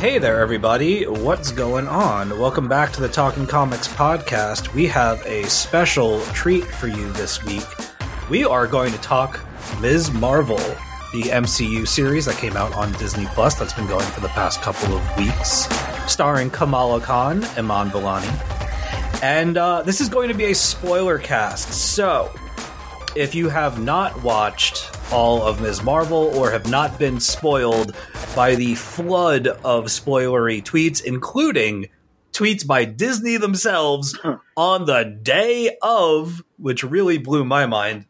[0.00, 1.04] Hey there, everybody.
[1.06, 2.40] What's going on?
[2.40, 4.74] Welcome back to the Talking Comics podcast.
[4.74, 7.62] We have a special treat for you this week.
[8.28, 9.38] We are going to talk
[9.80, 10.10] Ms.
[10.10, 10.58] Marvel,
[11.12, 14.60] the MCU series that came out on Disney Plus that's been going for the past
[14.60, 15.68] couple of weeks,
[16.10, 19.22] starring Kamala Khan, Iman Vellani.
[19.22, 21.72] And uh, this is going to be a spoiler cast.
[21.72, 22.32] So,
[23.14, 25.84] if you have not watched all of Ms.
[25.84, 27.94] Marvel or have not been spoiled
[28.34, 31.86] by the flood of spoilery tweets, including
[32.32, 34.18] tweets by Disney themselves
[34.56, 38.06] on the day of, which really blew my mind.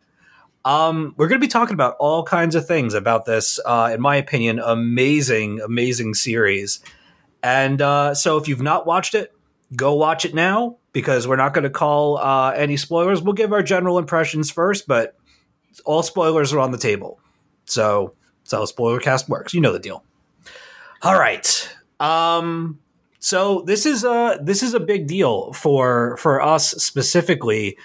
[0.64, 4.00] Um, we're going to be talking about all kinds of things about this, uh, in
[4.00, 6.80] my opinion, amazing, amazing series.
[7.42, 9.30] And uh, so, if you've not watched it,
[9.76, 13.20] go watch it now because we're not going to call uh, any spoilers.
[13.20, 15.14] We'll give our general impressions first, but
[15.84, 17.18] all spoilers are on the table.
[17.64, 19.54] So that's how spoiler cast works.
[19.54, 20.04] You know the deal.
[21.02, 21.76] All right.
[22.00, 22.78] Um,
[23.18, 27.76] so this is a this is a big deal for for us specifically.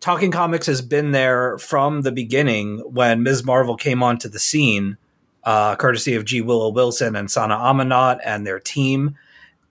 [0.00, 3.44] Talking Comics has been there from the beginning when Ms.
[3.44, 4.98] Marvel came onto the scene,
[5.44, 6.42] uh, courtesy of G.
[6.42, 9.16] Willow Wilson and Sana Amanat and their team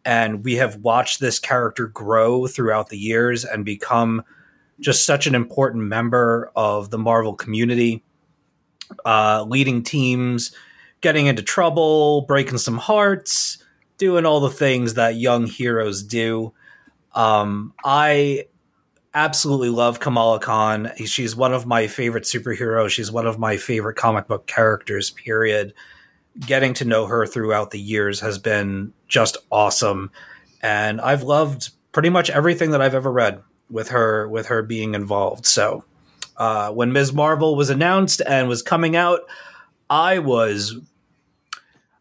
[0.05, 4.23] and we have watched this character grow throughout the years and become
[4.79, 8.03] just such an important member of the Marvel community,
[9.05, 10.53] uh, leading teams,
[11.01, 13.57] getting into trouble, breaking some hearts,
[13.97, 16.53] doing all the things that young heroes do.
[17.13, 18.45] Um, I
[19.13, 20.91] absolutely love Kamala Khan.
[21.05, 22.89] She's one of my favorite superheroes.
[22.89, 25.73] She's one of my favorite comic book characters, period
[26.39, 30.11] getting to know her throughout the years has been just awesome
[30.61, 34.95] and i've loved pretty much everything that i've ever read with her with her being
[34.95, 35.45] involved.
[35.45, 35.83] So
[36.37, 37.13] uh, when ms.
[37.13, 39.21] Marvel was announced and was coming out
[39.89, 40.77] i was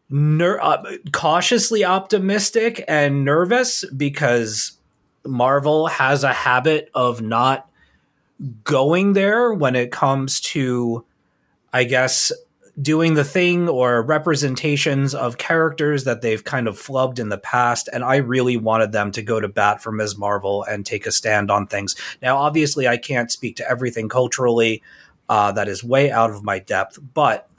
[0.09, 4.77] ner- uh, cautiously optimistic and nervous because
[5.25, 7.69] marvel has a habit of not
[8.63, 11.03] going there when it comes to
[11.73, 12.31] i guess
[12.81, 17.87] doing the thing or representations of characters that they've kind of flubbed in the past.
[17.93, 20.17] And I really wanted them to go to bat for Ms.
[20.17, 21.95] Marvel and take a stand on things.
[22.21, 24.83] Now, obviously, I can't speak to everything culturally.
[25.27, 27.49] Uh, that is way out of my depth, but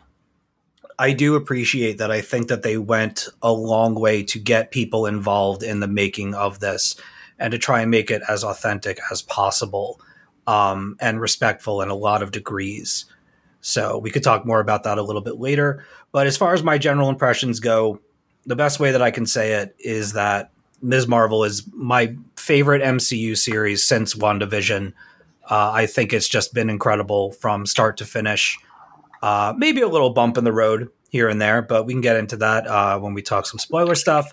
[0.99, 2.11] I do appreciate that.
[2.11, 6.35] I think that they went a long way to get people involved in the making
[6.35, 6.95] of this
[7.39, 10.01] and to try and make it as authentic as possible
[10.47, 13.05] um, and respectful in a lot of degrees.
[13.67, 15.85] So we could talk more about that a little bit later.
[16.13, 18.01] But as far as my general impressions go,
[18.47, 21.09] the best way that I can say it is that Ms.
[21.09, 24.93] Marvel is my favorite MCU series since WandaVision.
[25.51, 28.57] Uh, I think it's just been incredible from start to finish.
[29.21, 32.17] Uh, maybe a little bump in the road here and there, but we can get
[32.17, 34.33] into that uh, when we talk some spoiler stuff.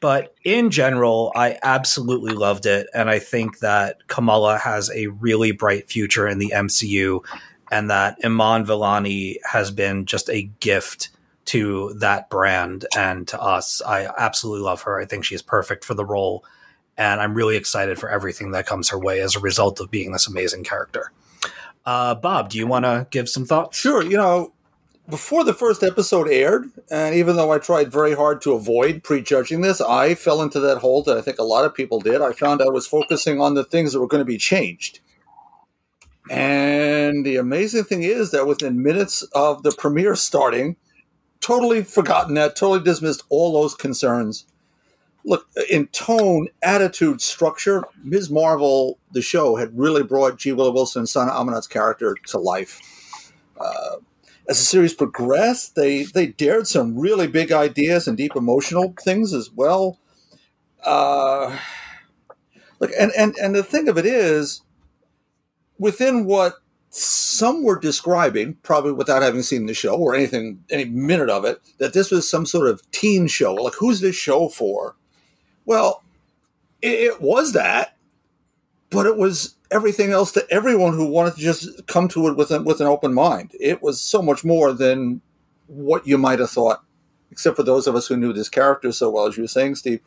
[0.00, 2.86] But in general, I absolutely loved it.
[2.94, 7.22] And I think that Kamala has a really bright future in the MCU
[7.70, 11.10] and that Iman Vellani has been just a gift
[11.46, 13.82] to that brand and to us.
[13.86, 15.00] I absolutely love her.
[15.00, 16.44] I think she's perfect for the role,
[16.96, 20.12] and I'm really excited for everything that comes her way as a result of being
[20.12, 21.12] this amazing character.
[21.86, 23.78] Uh, Bob, do you want to give some thoughts?
[23.78, 24.02] Sure.
[24.02, 24.52] You know,
[25.08, 29.60] before the first episode aired, and even though I tried very hard to avoid prejudging
[29.60, 32.20] this, I fell into that hole that I think a lot of people did.
[32.20, 35.00] I found I was focusing on the things that were going to be changed.
[36.30, 40.76] And the amazing thing is that within minutes of the premiere starting,
[41.40, 44.46] totally forgotten that, totally dismissed all those concerns.
[45.24, 48.30] Look, in tone, attitude, structure, Ms.
[48.30, 50.52] Marvel, the show, had really brought G.
[50.52, 52.80] Willow Wilson and Sana Amanat's character to life.
[53.58, 53.96] Uh,
[54.48, 59.34] as the series progressed, they they dared some really big ideas and deep emotional things
[59.34, 59.98] as well.
[60.84, 61.58] Uh,
[62.78, 64.62] look, and, and and the thing of it is,
[65.80, 66.56] within what
[66.90, 71.60] some were describing, probably without having seen the show or anything, any minute of it,
[71.78, 73.54] that this was some sort of teen show.
[73.54, 74.94] Like, who's this show for?
[75.64, 76.02] Well,
[76.82, 77.96] it, it was that,
[78.90, 82.50] but it was everything else to everyone who wanted to just come to it with
[82.50, 83.52] an, with an open mind.
[83.58, 85.22] It was so much more than
[85.66, 86.82] what you might have thought,
[87.30, 89.76] except for those of us who knew this character so well, as you were saying,
[89.76, 90.00] Steve.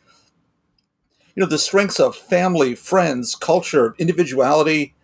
[1.34, 4.94] You know, the strengths of family, friends, culture, individuality,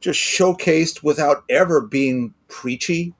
[0.00, 3.14] just showcased without ever being preachy.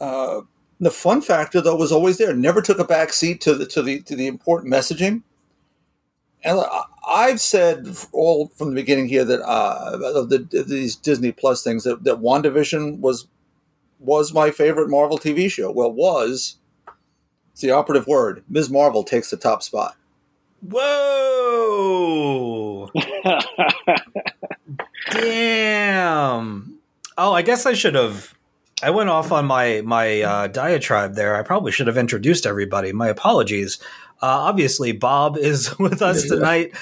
[0.00, 0.42] Uh,
[0.80, 2.34] the fun factor, though, was always there.
[2.34, 5.22] Never took a back seat to the to the to the important messaging.
[6.44, 11.30] And I- I've said all from the beginning here that uh, of the, these Disney
[11.32, 13.28] Plus things that, that WandaVision was
[14.00, 15.70] was my favorite Marvel TV show.
[15.70, 16.56] Well, was
[17.52, 18.42] it's the operative word.
[18.50, 18.68] Ms.
[18.70, 19.96] Marvel takes the top spot.
[20.62, 20.90] Whoa!
[25.10, 26.78] Damn.
[27.18, 28.34] Oh, I guess I should have.
[28.82, 31.34] I went off on my my uh, diatribe there.
[31.36, 32.92] I probably should have introduced everybody.
[32.92, 33.78] My apologies.
[34.22, 36.74] Uh, obviously, Bob is with us tonight.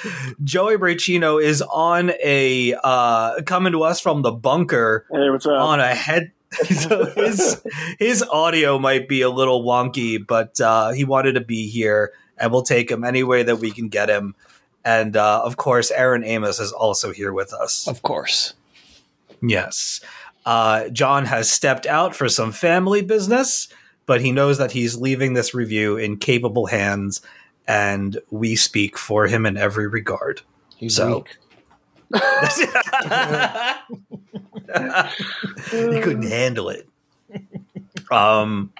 [0.43, 5.61] Joey Braccino is on a uh, coming to us from the bunker Hey, what's up?
[5.61, 6.33] on a head.
[6.69, 7.61] so his
[7.99, 12.53] his audio might be a little wonky, but uh, he wanted to be here, and
[12.53, 14.35] we'll take him any way that we can get him.
[14.85, 17.89] And uh, of course, Aaron Amos is also here with us.
[17.89, 18.55] Of course.
[19.43, 20.01] Yes,
[20.47, 23.69] uh, John has stepped out for some family business,
[24.07, 27.21] but he knows that he's leaving this review in capable hands,
[27.67, 30.43] and we speak for him in every regard.
[30.77, 31.37] He's So- weak.
[35.71, 36.89] he couldn't handle it.
[38.11, 38.73] Um,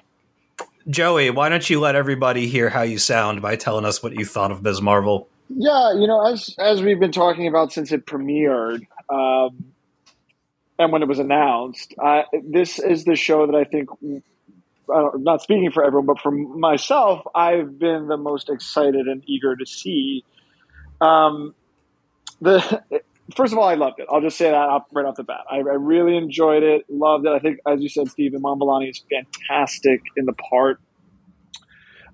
[0.87, 4.25] Joey, why don't you let everybody hear how you sound by telling us what you
[4.25, 4.81] thought of Ms.
[4.81, 5.27] Marvel?
[5.49, 9.73] Yeah, you know, as as we've been talking about since it premiered, um,
[10.79, 13.89] and when it was announced, uh, this is the show that I think,
[14.93, 19.55] uh, not speaking for everyone, but for myself, I've been the most excited and eager
[19.55, 20.23] to see.
[20.99, 21.53] Um,
[22.41, 22.81] the
[23.35, 24.07] first of all, I loved it.
[24.11, 25.45] I'll just say that right off the bat.
[25.49, 27.29] I, I really enjoyed it, loved it.
[27.29, 30.79] I think, as you said, Steve, Iman Vellani is fantastic in the part.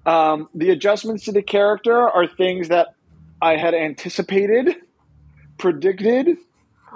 [0.05, 2.95] Um, the adjustments to the character are things that
[3.41, 4.75] I had anticipated,
[5.57, 6.37] predicted,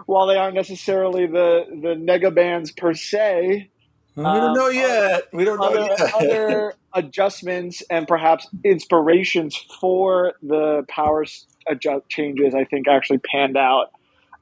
[0.05, 3.69] while they aren't necessarily the the nega bands per se.
[4.15, 5.23] we don't know Um, yet.
[5.33, 6.13] We don't know Other, yet.
[6.13, 11.25] other adjustments and perhaps inspirations for the power
[11.67, 13.91] adjust changes, I think, actually panned out.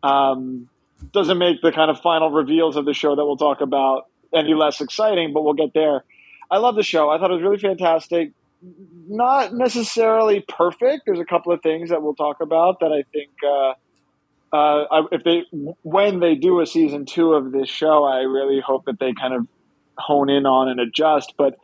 [0.04, 0.70] Um,
[1.12, 4.54] doesn't make the kind of final reveals of the show that we'll talk about any
[4.54, 6.04] less exciting, but we'll get there.
[6.52, 7.10] I love the show.
[7.10, 8.32] I thought it was really fantastic.
[9.08, 11.04] Not necessarily perfect.
[11.06, 13.74] There's a couple of things that we'll talk about that I think, uh,
[14.56, 15.44] uh, if they
[15.82, 19.34] when they do a season two of this show, I really hope that they kind
[19.34, 19.48] of
[19.98, 21.34] hone in on and adjust.
[21.38, 21.58] But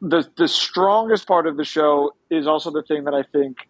[0.00, 3.68] the the strongest part of the show is also the thing that I think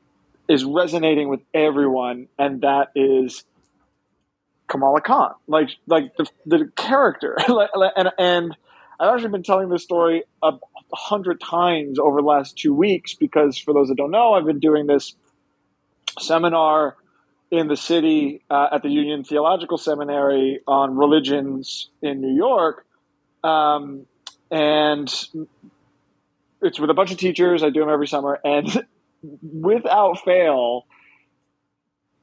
[0.49, 3.45] is resonating with everyone, and that is
[4.69, 7.37] Kamala Khan, like like the the character,
[7.97, 8.57] and and
[9.01, 10.53] I've actually been telling this story a,
[10.93, 14.59] hundred times over the last two weeks because for those that don't know, I've been
[14.59, 15.15] doing this
[16.19, 16.97] seminar
[17.51, 22.85] in the city uh, at the Union Theological Seminary on religions in New York,
[23.43, 24.07] um,
[24.51, 25.09] and
[26.61, 27.63] it's with a bunch of teachers.
[27.63, 28.87] I do them every summer, and
[29.43, 30.87] without fail,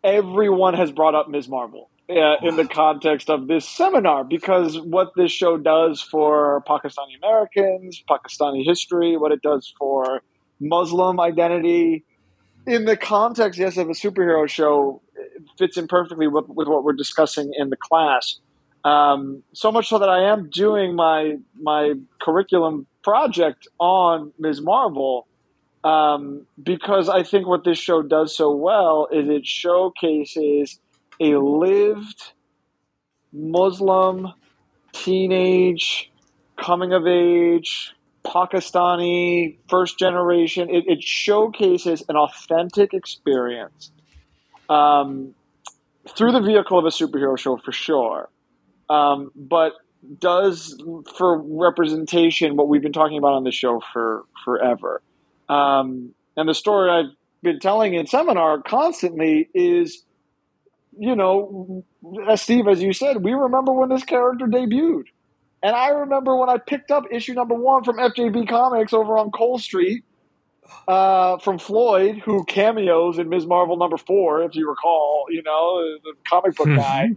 [0.03, 1.47] everyone has brought up Ms.
[1.47, 7.17] Marvel uh, in the context of this seminar because what this show does for Pakistani
[7.21, 10.21] Americans, Pakistani history, what it does for
[10.59, 12.05] Muslim identity,
[12.67, 16.83] in the context, yes, of a superhero show, it fits in perfectly with, with what
[16.83, 18.39] we're discussing in the class.
[18.83, 24.61] Um, so much so that I am doing my my curriculum project on Ms.
[24.61, 25.27] Marvel
[25.83, 30.79] um, because I think what this show does so well is it showcases
[31.19, 32.33] a lived
[33.33, 34.33] Muslim
[34.93, 36.11] teenage
[36.57, 37.93] coming of age
[38.25, 40.69] Pakistani first generation.
[40.69, 43.91] It, it showcases an authentic experience
[44.69, 45.33] um,
[46.09, 48.29] through the vehicle of a superhero show for sure,
[48.89, 49.73] um, but
[50.19, 50.81] does
[51.17, 55.01] for representation what we've been talking about on the show for forever.
[55.49, 60.03] Um, and the story I've been telling in seminar constantly is,
[60.99, 61.83] you know,
[62.27, 65.05] as Steve, as you said, we remember when this character debuted.
[65.63, 69.31] And I remember when I picked up issue number one from FJB Comics over on
[69.31, 70.03] Cole Street
[70.87, 73.45] uh, from Floyd, who cameos in Ms.
[73.45, 77.09] Marvel number four, if you recall, you know, the comic book guy.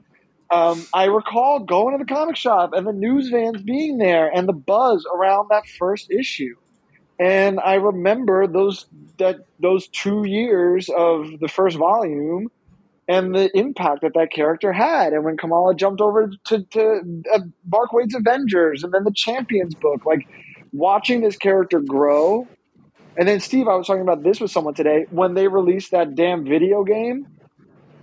[0.50, 4.48] um, I recall going to the comic shop and the news vans being there and
[4.48, 6.56] the buzz around that first issue.
[7.18, 8.86] And I remember those
[9.18, 12.50] that those two years of the first volume
[13.10, 15.12] and the impact that that character had.
[15.12, 19.74] And when Kamala jumped over to, to uh, Mark Waid's Avengers and then the Champions
[19.74, 20.20] book, like
[20.72, 22.46] watching this character grow.
[23.18, 26.14] And then Steve, I was talking about this with someone today when they released that
[26.14, 27.26] damn video game.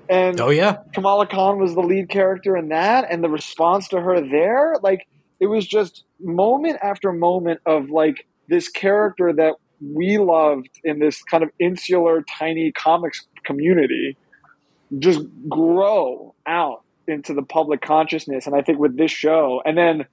[0.10, 4.02] And Oh yeah, Kamala Khan was the lead character in that, and the response to
[4.02, 5.06] her there, like
[5.40, 11.22] it was just moment after moment of like this character that we loved in this
[11.24, 14.18] kind of insular, tiny comics community
[15.00, 18.48] just grow out into the public consciousness.
[18.48, 20.06] And I think with this show, and then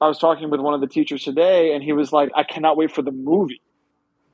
[0.00, 2.76] I was talking with one of the teachers today, and he was like, I cannot
[2.76, 3.60] wait for the movie.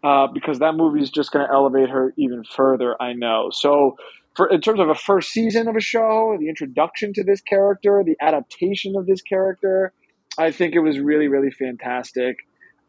[0.02, 2.94] Uh, because that movie is just going to elevate her even further.
[3.00, 3.48] I know.
[3.50, 3.96] So,
[4.36, 8.02] for in terms of a first season of a show, the introduction to this character,
[8.04, 9.94] the adaptation of this character,
[10.36, 12.36] I think it was really, really fantastic.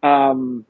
[0.04, 0.66] Um,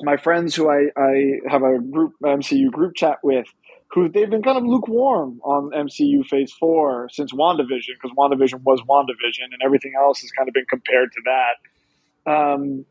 [0.00, 3.46] my friends who I, I have a group MCU group chat with,
[3.90, 8.80] who they've been kind of lukewarm on MCU Phase Four since WandaVision, because WandaVision was
[8.88, 12.32] WandaVision, and everything else has kind of been compared to that.
[12.32, 12.84] Um,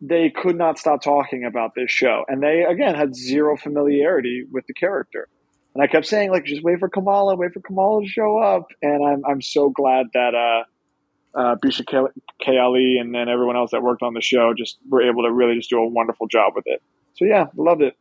[0.00, 4.66] they could not stop talking about this show, and they again had zero familiarity with
[4.66, 5.28] the character.
[5.74, 8.68] And I kept saying, like, just wait for Kamala, wait for Kamala to show up.
[8.80, 11.98] And I'm I'm so glad that uh, uh, Bisha K.
[12.40, 12.58] K.
[12.58, 15.56] Ali and then everyone else that worked on the show just were able to really
[15.56, 16.82] just do a wonderful job with it.
[17.14, 17.94] So yeah, loved it.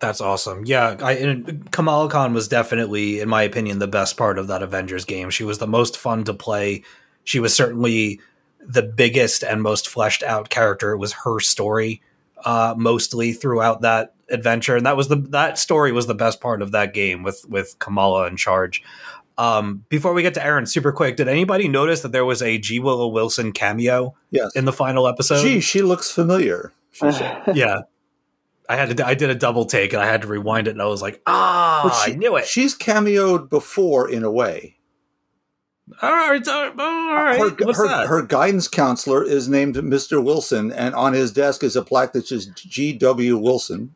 [0.00, 0.64] That's awesome.
[0.64, 4.62] Yeah, I, and Kamala Khan was definitely, in my opinion, the best part of that
[4.62, 5.30] Avengers game.
[5.30, 6.82] She was the most fun to play.
[7.24, 8.20] She was certainly
[8.60, 10.92] the biggest and most fleshed out character.
[10.92, 12.00] It was her story
[12.44, 16.62] uh, mostly throughout that adventure, and that was the that story was the best part
[16.62, 18.82] of that game with with Kamala in charge.
[19.36, 22.58] Um, before we get to Aaron, super quick, did anybody notice that there was a
[22.58, 24.54] G Willow Wilson cameo Yes.
[24.56, 25.42] in the final episode?
[25.42, 26.72] Gee, she looks familiar.
[27.54, 27.82] Yeah.
[28.68, 29.06] I had to.
[29.06, 31.22] I did a double take, and I had to rewind it, and I was like,
[31.26, 34.76] "Ah, she- I knew it." She's cameoed before in a way.
[36.02, 37.38] all right, all right.
[37.40, 38.06] Her, What's her, that?
[38.08, 40.22] her guidance counselor is named Mr.
[40.22, 43.38] Wilson, and on his desk is a plaque that says G.W.
[43.38, 43.94] Wilson.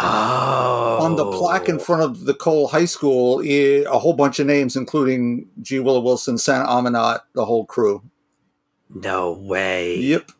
[0.00, 4.38] oh, On the plaque in front of the Cole High School, eh, a whole bunch
[4.38, 5.80] of names, including G.
[5.80, 8.02] Willow Wilson, Sana Amanat, the whole crew.
[8.88, 9.96] No way.
[9.98, 10.30] Yep.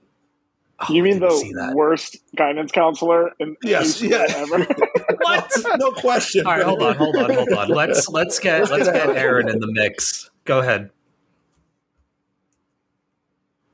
[0.89, 4.25] Oh, you mean the worst guidance counselor in Yes, any yeah.
[4.29, 4.67] ever?
[5.21, 5.53] What?
[5.79, 6.47] no question.
[6.47, 7.69] All right, hold on, hold on, hold on.
[7.75, 10.31] Let's let's get let's get Aaron in the mix.
[10.45, 10.91] Go ahead,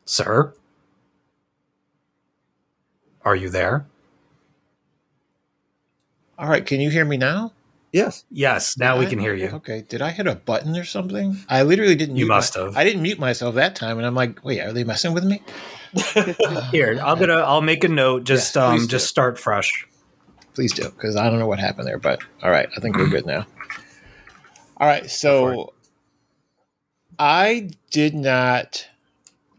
[0.05, 0.55] sir.
[3.25, 3.87] Are you there?
[6.38, 7.52] All right, can you hear me now?
[7.93, 8.25] Yes.
[8.31, 8.79] Yes.
[8.79, 9.49] Now we can hear you.
[9.49, 11.37] Okay, did I hit a button or something?
[11.49, 12.17] I literally didn't.
[12.17, 12.76] You mute must my- have.
[12.76, 15.43] I didn't mute myself that time, and I'm like, wait, are they messing with me?
[16.71, 18.25] Here, I'm gonna I'll make a note.
[18.25, 18.91] Just Yes, um please do.
[18.93, 19.87] just start fresh.
[20.55, 21.99] Please do, because I don't know what happened there.
[21.99, 23.47] But all right, I think we're good now.
[24.77, 25.73] All right, so
[27.19, 28.87] I did not.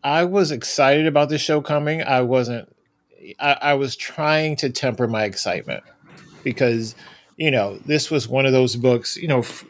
[0.03, 2.01] I was excited about this show coming.
[2.01, 2.73] I wasn't.
[3.39, 5.83] I, I was trying to temper my excitement
[6.43, 6.95] because
[7.37, 9.15] you know this was one of those books.
[9.15, 9.63] You know, f-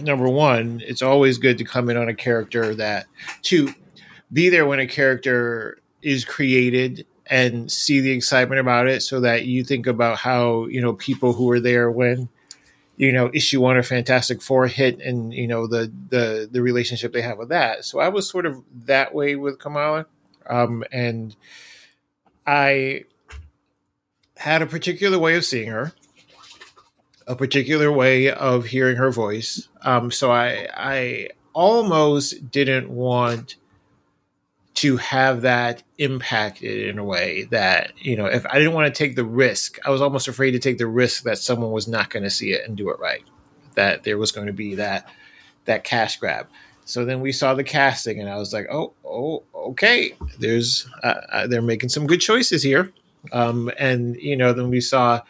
[0.00, 3.06] number one, it's always good to come in on a character that
[3.42, 3.72] to
[4.32, 9.46] be there when a character is created and see the excitement about it so that
[9.46, 12.28] you think about how you know people who were there when
[12.96, 17.12] you know issue one or fantastic four hit and you know the the the relationship
[17.12, 17.84] they have with that.
[17.84, 20.06] So i was sort of that way with kamala.
[20.48, 21.34] Um and
[22.46, 23.04] i
[24.36, 25.92] had a particular way of seeing her
[27.26, 29.68] a particular way of hearing her voice.
[29.82, 33.56] Um so i i almost didn't want
[34.76, 38.96] to have that impacted in a way that you know if i didn't want to
[38.96, 42.10] take the risk i was almost afraid to take the risk that someone was not
[42.10, 43.24] going to see it and do it right
[43.76, 45.08] that there was going to be that
[45.66, 46.48] that cash grab.
[46.84, 51.20] So then we saw the casting and i was like oh oh okay there's uh,
[51.30, 52.92] uh, they're making some good choices here.
[53.32, 55.22] Um and you know then we saw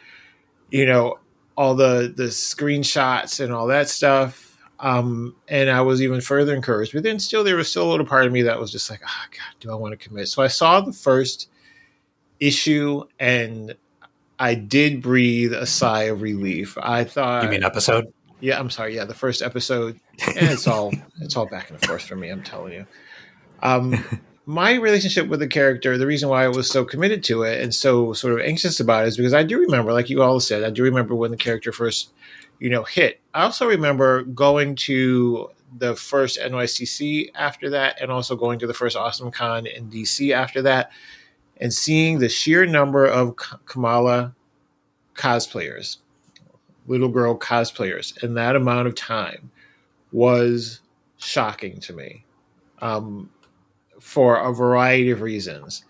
[0.71, 1.19] you know
[1.55, 4.46] all the the screenshots and all that stuff
[4.79, 6.93] um, and I was even further encouraged.
[6.93, 9.01] But then still, there was still a little part of me that was just like,
[9.03, 10.27] oh, God, do I want to commit?
[10.27, 11.49] So I saw the first
[12.39, 13.75] issue and
[14.39, 16.77] I did breathe a sigh of relief.
[16.81, 18.13] I thought, You mean episode?
[18.39, 18.95] yeah, I'm sorry.
[18.95, 22.29] Yeah, the first episode, and it's all it's all back and forth for me.
[22.29, 22.85] I'm telling you.
[23.63, 24.03] Um,
[24.45, 27.73] my relationship with the character, the reason why I was so committed to it and
[27.73, 30.63] so sort of anxious about it is because I do remember, like you all said,
[30.63, 32.11] I do remember when the character first,
[32.59, 33.21] you know, hit.
[33.33, 38.73] I also remember going to the first NYCC after that, and also going to the
[38.73, 40.91] first Awesome Con in DC after that,
[41.57, 43.35] and seeing the sheer number of
[43.65, 44.33] Kamala
[45.15, 45.97] cosplayers,
[46.87, 49.51] little girl cosplayers, in that amount of time
[50.11, 50.79] was
[51.17, 52.23] shocking to me
[52.79, 53.29] um,
[53.99, 55.83] for a variety of reasons.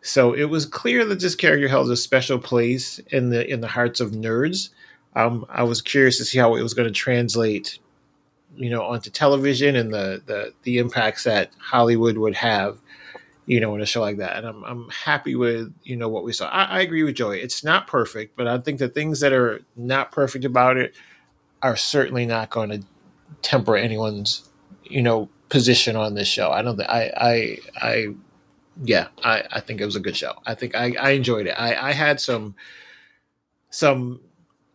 [0.00, 3.68] So it was clear that this character held a special place in the in the
[3.68, 4.70] hearts of nerds.
[5.14, 7.78] Um, I was curious to see how it was going to translate,
[8.56, 12.78] you know, onto television and the, the the impacts that Hollywood would have,
[13.46, 14.36] you know, in a show like that.
[14.36, 16.48] And I'm I'm happy with you know what we saw.
[16.48, 17.40] I, I agree with Joey.
[17.40, 20.94] It's not perfect, but I think the things that are not perfect about it
[21.62, 22.86] are certainly not going to
[23.42, 24.48] temper anyone's
[24.84, 26.50] you know position on this show.
[26.50, 28.06] I don't think I I I
[28.84, 30.34] yeah, I, I think it was a good show.
[30.46, 31.54] I think I, I enjoyed it.
[31.58, 32.54] I, I had some
[33.70, 34.20] some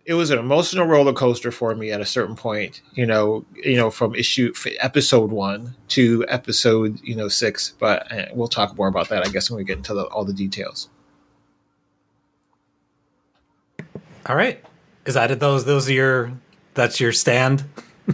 [0.06, 3.78] it was an emotional roller coaster for me at a certain point, you know, you
[3.78, 7.74] know, from issue episode one to episode, you know, six.
[7.80, 10.26] But uh, we'll talk more about that, I guess, when we get into the, all
[10.26, 10.90] the details.
[14.26, 14.64] All right.
[15.06, 15.40] Is that it?
[15.40, 16.34] Those those are your
[16.74, 17.64] that's your stand?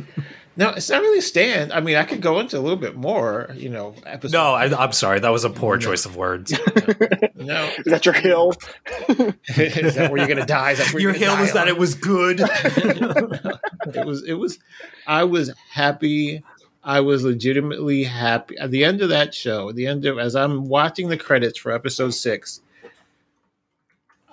[0.59, 1.71] No, it's not really a stand.
[1.71, 3.95] I mean, I could go into a little bit more, you know.
[4.05, 5.21] Episode No, I, I'm sorry.
[5.21, 6.51] That was a poor choice of words.
[7.35, 7.71] no.
[7.77, 8.53] Is that your hill?
[9.55, 10.71] is that where you're gonna die?
[10.71, 12.41] Is that where Your you're hill die was that it was good.
[12.43, 14.59] it was it was
[15.07, 16.43] I was happy.
[16.83, 19.69] I was legitimately happy at the end of that show.
[19.69, 22.59] At the end of as I'm watching the credits for episode six,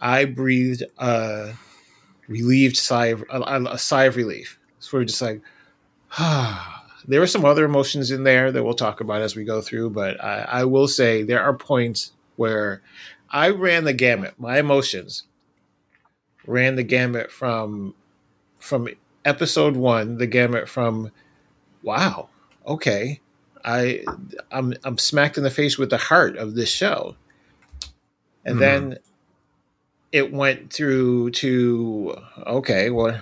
[0.00, 1.52] I breathed a
[2.26, 4.58] relieved sigh of a, a sigh of relief.
[4.80, 5.40] So we're just like,
[7.08, 9.90] there were some other emotions in there that we'll talk about as we go through,
[9.90, 12.82] but I, I will say there are points where
[13.30, 14.34] I ran the gamut.
[14.38, 15.24] My emotions
[16.46, 17.94] ran the gamut from
[18.58, 18.88] from
[19.24, 21.10] episode one, the gamut from
[21.82, 22.28] wow,
[22.66, 23.20] okay,
[23.64, 24.04] I
[24.50, 27.16] I'm I'm smacked in the face with the heart of this show,
[28.44, 28.60] and Mhm.
[28.60, 28.98] then
[30.12, 33.20] it went through to okay, well,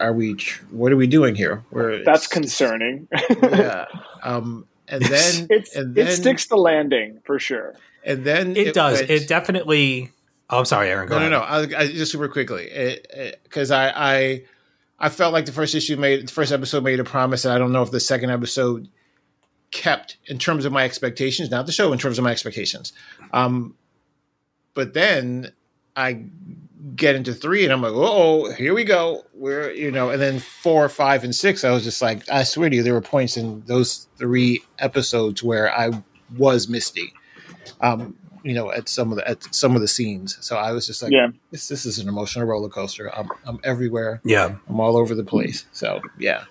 [0.00, 0.34] are we?
[0.34, 1.64] tr- What are we doing here?
[1.70, 3.08] We're That's concerning.
[3.42, 3.86] yeah.
[4.22, 7.74] Um, and then it's and then it sticks the landing for sure.
[8.04, 8.98] and then It, does.
[8.98, 10.10] went- It definitely.
[10.50, 11.08] Oh, I'm sorry, Aaron.
[11.08, 11.70] Go no, no, ahead.
[11.70, 11.76] no.
[11.76, 12.98] I, I, just super quickly,
[13.44, 14.44] because I, I,
[14.98, 17.58] I felt like the first issue made, the first episode made a promise, and I
[17.58, 18.88] don't know if the second episode
[19.70, 22.92] kept in terms of my expectations, not the show, in terms of my expectations.
[23.32, 23.76] Um,
[24.74, 25.52] but then
[25.96, 26.24] I
[26.96, 29.24] get into three, and I'm like, oh, here we go.
[29.34, 32.70] We're, you know, and then four, five, and six, I was just like, I swear
[32.70, 35.90] to you, there were points in those three episodes where I
[36.36, 37.12] was misty.
[37.80, 40.38] Um, you know, at some of the at some of the scenes.
[40.40, 41.28] So I was just like, Yeah.
[41.50, 43.14] this this is an emotional roller coaster.
[43.14, 44.20] I'm I'm everywhere.
[44.24, 44.56] Yeah.
[44.68, 45.66] I'm all over the place.
[45.72, 46.44] So yeah,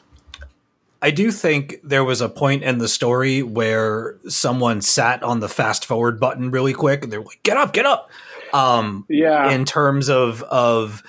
[1.02, 5.50] I do think there was a point in the story where someone sat on the
[5.50, 8.12] fast forward button really quick and they're like, get up, get up.
[8.54, 9.52] Um, Yeah.
[9.52, 11.04] in terms of of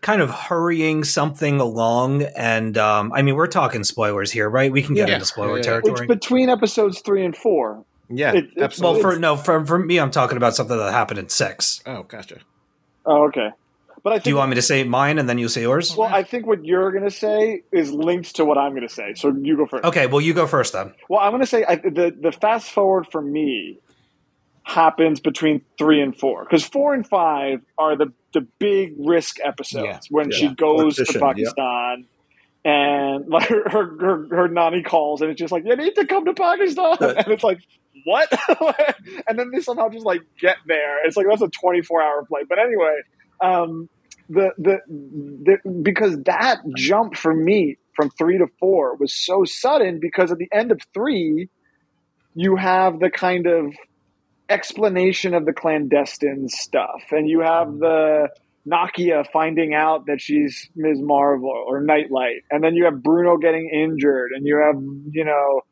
[0.00, 4.72] kind of hurrying something along and um I mean we're talking spoilers here, right?
[4.72, 5.14] We can get Yeah.
[5.14, 5.62] into spoiler Yeah, yeah.
[5.62, 5.92] territory.
[6.00, 7.84] it's between episodes three and four.
[8.08, 9.02] yeah, It- it- absolutely.
[9.02, 11.82] well for no for for me I'm talking about something that happened in 6.
[11.86, 12.38] oh, gotcha.
[13.06, 13.50] Oh, okay.
[14.04, 15.96] But I think Do you want me to say mine and then you say yours?
[15.96, 18.92] well, I think what you're going to say is linked to what I'm going to
[18.92, 19.14] say.
[19.14, 19.84] So you go first.
[19.84, 20.92] Okay, well you go first then.
[21.08, 23.78] Well, I'm going to say I, the the fast forward for me
[24.64, 29.84] happens between three and four because four and five are the the big risk episodes
[29.84, 29.98] Yeah.
[30.10, 31.26] when she goes Partition, to yeah.
[31.26, 32.06] Pakistan.
[32.64, 36.06] And like her, her, her, her Nani calls, and it's just like you need to
[36.06, 37.16] come to Pakistan, Right.
[37.16, 37.58] and it's like
[38.04, 38.28] what?
[39.28, 41.04] and then they somehow just like get there.
[41.04, 42.44] It's like that's a twenty four hour flight.
[42.48, 42.94] But anyway,
[43.40, 43.88] um,
[44.28, 49.98] the, the the because that jump for me from three to four was so sudden
[50.00, 51.48] because at the end of three,
[52.34, 53.74] you have the kind of
[54.48, 58.28] explanation of the clandestine stuff, and you have the
[58.66, 60.98] Nakia finding out that she's Ms.
[61.00, 65.62] Marvel or Nightlight, and then you have Bruno getting injured, and you have you know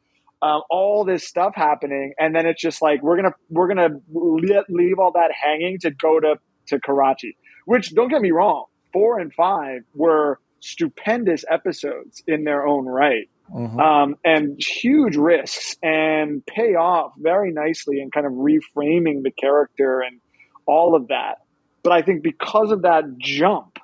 [0.43, 4.65] um, all this stuff happening, and then it's just like we're gonna we're gonna le-
[4.69, 6.37] leave all that hanging to go to
[6.69, 7.37] to Karachi.
[7.67, 13.29] Which don't get me wrong, four and five were stupendous episodes in their own right
[13.53, 13.81] Mhm.
[13.81, 20.01] um, and huge risks and pay off very nicely and kind of reframing the character
[20.01, 20.21] and
[20.67, 21.39] all of that.
[21.83, 23.79] But I think because of that jump,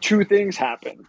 [0.00, 1.06] two things happen.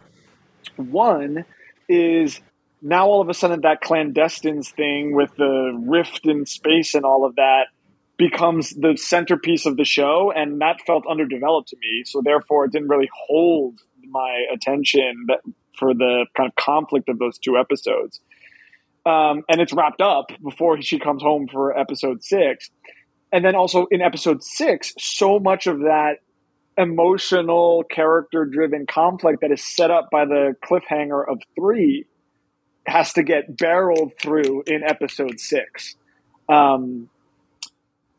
[0.76, 1.44] One
[1.88, 2.40] is
[2.82, 7.24] now all of a sudden that clandestines thing with the rift in space and all
[7.24, 7.66] of that
[8.16, 12.72] becomes the centerpiece of the show and that felt underdeveloped to me so therefore it
[12.72, 15.26] didn't really hold my attention
[15.78, 18.20] for the kind of conflict of those two episodes.
[19.06, 22.70] Um, and it's wrapped up before she comes home for episode six.
[23.32, 26.18] And then also in episode six, so much of that
[26.76, 32.06] emotional, character driven conflict that is set up by the cliffhanger of three
[32.86, 35.96] has to get barreled through in episode six.
[36.48, 37.08] Um,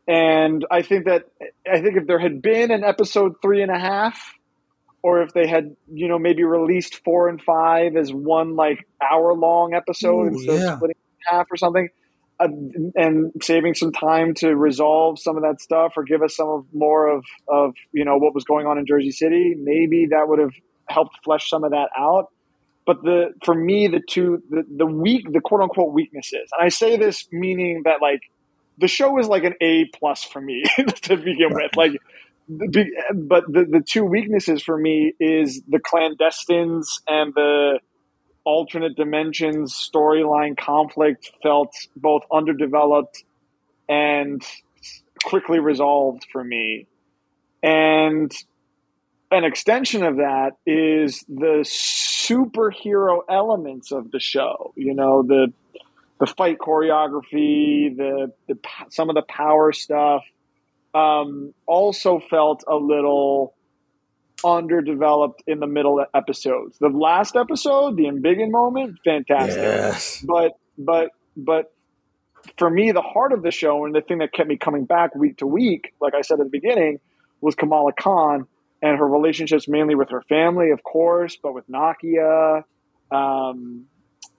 [0.08, 1.26] and I think that
[1.70, 4.34] I think if there had been an episode three and a half,
[5.06, 9.34] or if they had, you know, maybe released four and five as one like hour
[9.34, 10.72] long episode Ooh, instead yeah.
[10.72, 11.88] of splitting it in half or something,
[12.40, 12.48] uh,
[12.96, 16.66] and saving some time to resolve some of that stuff or give us some of
[16.72, 20.40] more of of you know what was going on in Jersey City, maybe that would
[20.40, 20.54] have
[20.86, 22.32] helped flesh some of that out.
[22.84, 26.70] But the for me, the two the the weak the quote unquote weaknesses, and I
[26.70, 28.22] say this meaning that like
[28.78, 30.64] the show is like an A plus for me
[31.02, 31.76] to begin with.
[31.76, 31.92] Like,
[32.48, 37.80] but the the two weaknesses for me is the clandestines and the
[38.44, 43.24] alternate dimensions storyline conflict felt both underdeveloped
[43.88, 44.42] and
[45.24, 46.86] quickly resolved for me.
[47.62, 48.32] And
[49.32, 54.72] an extension of that is the superhero elements of the show.
[54.76, 55.52] You know, the
[56.18, 58.58] the fight choreography, the, the
[58.90, 60.22] some of the power stuff,
[60.96, 63.54] um, also felt a little
[64.44, 66.78] underdeveloped in the middle episodes.
[66.78, 69.62] The last episode, the Embiggen moment, fantastic.
[69.62, 70.24] Yes.
[70.26, 71.72] But but but
[72.58, 75.14] for me, the heart of the show and the thing that kept me coming back
[75.14, 77.00] week to week, like I said at the beginning,
[77.40, 78.46] was Kamala Khan
[78.82, 82.62] and her relationships mainly with her family, of course, but with Nakia,
[83.10, 83.86] um,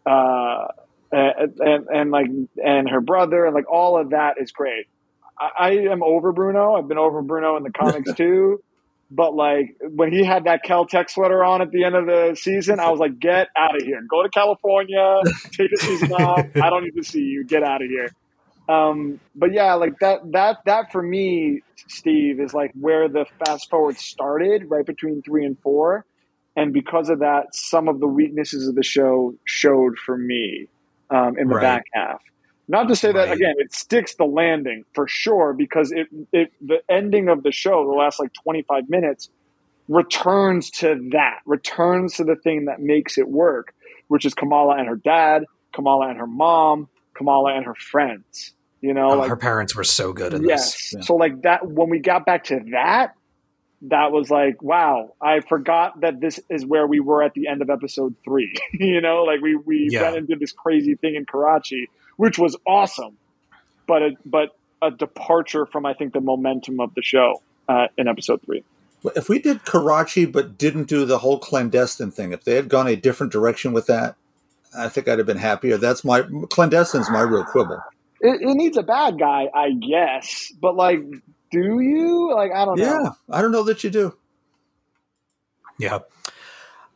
[0.06, 0.68] uh,
[1.12, 2.28] and, and and like
[2.64, 4.88] and her brother, and like all of that is great.
[5.40, 6.76] I, I am over Bruno.
[6.76, 8.60] I've been over Bruno in the comics too.
[9.12, 12.80] But like when he had that Caltech sweater on at the end of the season,
[12.80, 14.02] I was like, "Get out of here!
[14.10, 15.24] Go to California,
[15.58, 16.48] take a season off.
[16.62, 17.46] I don't need to see you.
[17.48, 18.12] Get out of here."
[18.68, 23.68] Um, but yeah, like that that that for me, Steve, is like where the fast
[23.70, 26.06] forward started, right between three and four,
[26.56, 30.68] and because of that, some of the weaknesses of the show showed for me
[31.14, 31.58] um, in the Right.
[31.58, 32.20] back half.
[32.68, 36.80] Not to say that again, it sticks the landing for sure because it it the
[36.90, 39.30] ending of the show, the last like twenty five minutes,
[39.88, 43.74] returns to that, returns to the thing that makes it work,
[44.10, 48.54] which is Kamala and her dad, Kamala and her mom, Kamala and her friends.
[48.82, 50.92] You know, Oh, like her parents were so good in yes.
[50.92, 51.08] this.
[51.08, 53.14] So like that when we got back to that,
[53.84, 57.62] that was like, wow, I forgot that this is where we were at the end
[57.62, 58.54] of episode three.
[58.74, 60.04] you know, like we we Yeah.
[60.04, 63.18] went and did this crazy thing in Karachi, which was awesome,
[63.88, 68.08] but a, but a departure from I think the momentum of the show uh, in
[68.08, 68.64] episode three.
[69.16, 72.88] If we did Karachi but didn't do the whole clandestine thing, if they had gone
[72.88, 74.16] a different direction with that,
[74.78, 75.78] I think I'd have been happier.
[75.78, 77.82] That's my clandestine's my real quibble.
[78.20, 81.00] It, it needs a bad guy, I guess, but like,
[81.52, 82.34] do you?
[82.34, 82.86] Like, I don't know.
[82.86, 84.16] Yeah, I don't know that you do.
[85.80, 86.00] Yeah.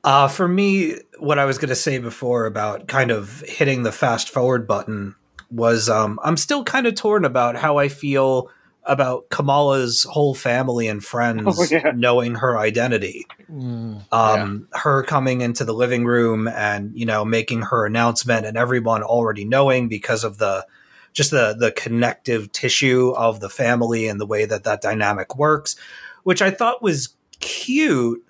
[0.04, 3.92] Uh, for me, what I was going to say before about kind of hitting the
[3.92, 5.16] fast forward button
[5.52, 8.50] was um, I'm still kind of torn about how I feel
[8.84, 11.92] about Kamala's whole family and friends Oh, yeah.
[11.96, 13.28] knowing her identity.
[13.52, 18.58] Mm, Um, Her coming into the living room and you know making her announcement, and
[18.58, 20.66] everyone already knowing because of the
[21.14, 25.76] just the the connective tissue of the family and the way that that dynamic works,
[26.24, 27.10] which I thought was
[27.40, 28.24] cute.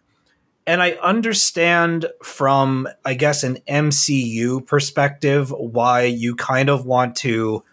[0.67, 7.63] And I understand from, I guess, an MCU perspective why you kind of want to.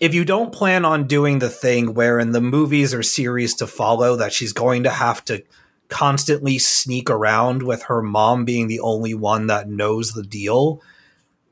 [0.00, 3.66] If you don't plan on doing the thing where in the movies or series to
[3.66, 5.42] follow that she's going to have to
[5.88, 10.82] constantly sneak around with her mom being the only one that knows the deal,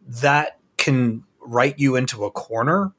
[0.06, 2.92] that can write you into a corner.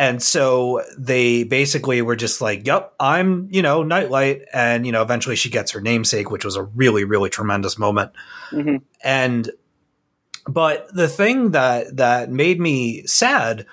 [0.00, 4.40] And so they basically were just like, yep, I'm, you know, Nightlight.
[4.50, 8.12] And, you know, eventually she gets her namesake, which was a really, really tremendous moment.
[8.50, 8.80] Mhm.
[9.04, 9.50] And,
[10.46, 13.66] but the thing that, that made me sad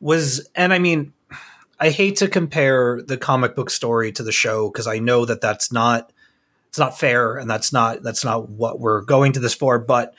[0.00, 1.12] was, and I mean,
[1.78, 5.42] I hate to compare the comic book story to the show because I know that
[5.42, 6.14] that's not,
[6.70, 9.78] it's not fair and that's not, that's not what we're going to this for.
[9.78, 10.14] But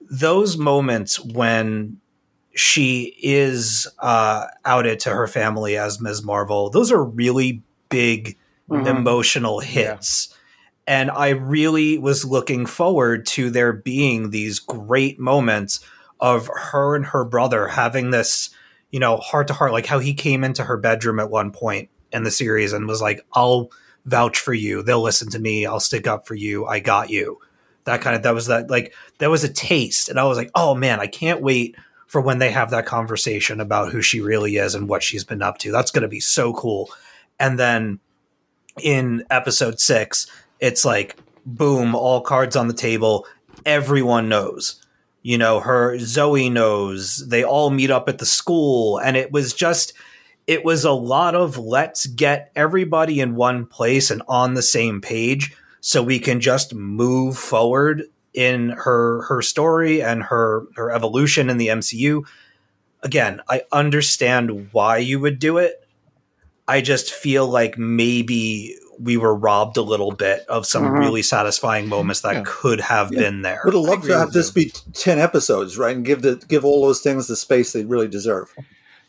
[0.00, 2.00] those moments when
[2.54, 6.22] she is uh, outed to her family as Ms.
[6.22, 8.36] Marvel, those are really big
[8.70, 8.86] Mhm.
[8.86, 10.32] emotional hits.
[10.86, 15.80] And I really was looking forward to there being these great moments
[16.20, 18.50] of her and her brother having this,
[18.90, 21.88] you know, heart to heart, like how he came into her bedroom at one point
[22.12, 23.70] in the series and was like, I'll
[24.04, 24.82] vouch for you.
[24.82, 25.66] They'll listen to me.
[25.66, 26.66] I'll stick up for you.
[26.66, 27.38] I got you.
[27.84, 30.50] that kind of that was that like that was a taste, and I was like,
[30.54, 31.74] oh man, I can't wait
[32.10, 35.42] for when they have that conversation about who she really is and what she's been
[35.42, 35.70] up to.
[35.70, 36.90] That's going to be so cool.
[37.38, 38.00] And then
[38.82, 40.26] in episode six,
[40.58, 41.14] it's like
[41.46, 43.26] boom, all cards on the table.
[43.64, 44.84] Everyone knows.
[45.22, 47.28] You know, her Zoe knows.
[47.28, 49.92] They all meet up at the school, and it was just
[50.48, 55.00] it was a lot of let's get everybody in one place and on the same
[55.00, 58.02] page so we can just move forward
[58.34, 62.22] in her her story and her her evolution in the MCU.
[63.02, 65.86] Again, I understand why you would do it.
[66.68, 70.98] I just feel like maybe we were robbed a little bit of some Mhm.
[70.98, 72.42] really satisfying moments that Yeah.
[72.46, 73.62] could have been there.
[73.64, 76.64] Would have loved to have with this be ten episodes, right, and give the give
[76.64, 78.52] all those things the space they really deserve.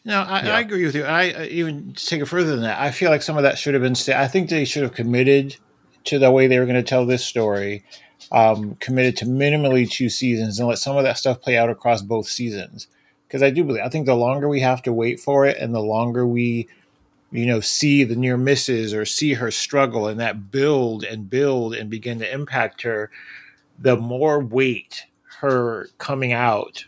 [0.05, 0.55] No, I, Yeah.
[0.55, 1.03] I agree with you.
[1.03, 2.79] I uh, even take it further than that.
[2.79, 3.93] I feel like some of that should have been.
[3.95, 5.57] Sta- I think they should have committed
[6.05, 7.83] to the way they were going to tell this story.
[8.31, 12.01] Um, committed to minimally two seasons and let some of that stuff play out across
[12.01, 12.87] both seasons.
[13.27, 13.83] Because I do believe.
[13.83, 16.67] I think the longer we have to wait for it, and the longer we,
[17.31, 21.73] you know, see the near misses or see her struggle, and that build and build
[21.73, 23.09] and begin to impact her,
[23.77, 25.03] the more weight
[25.39, 26.85] her coming out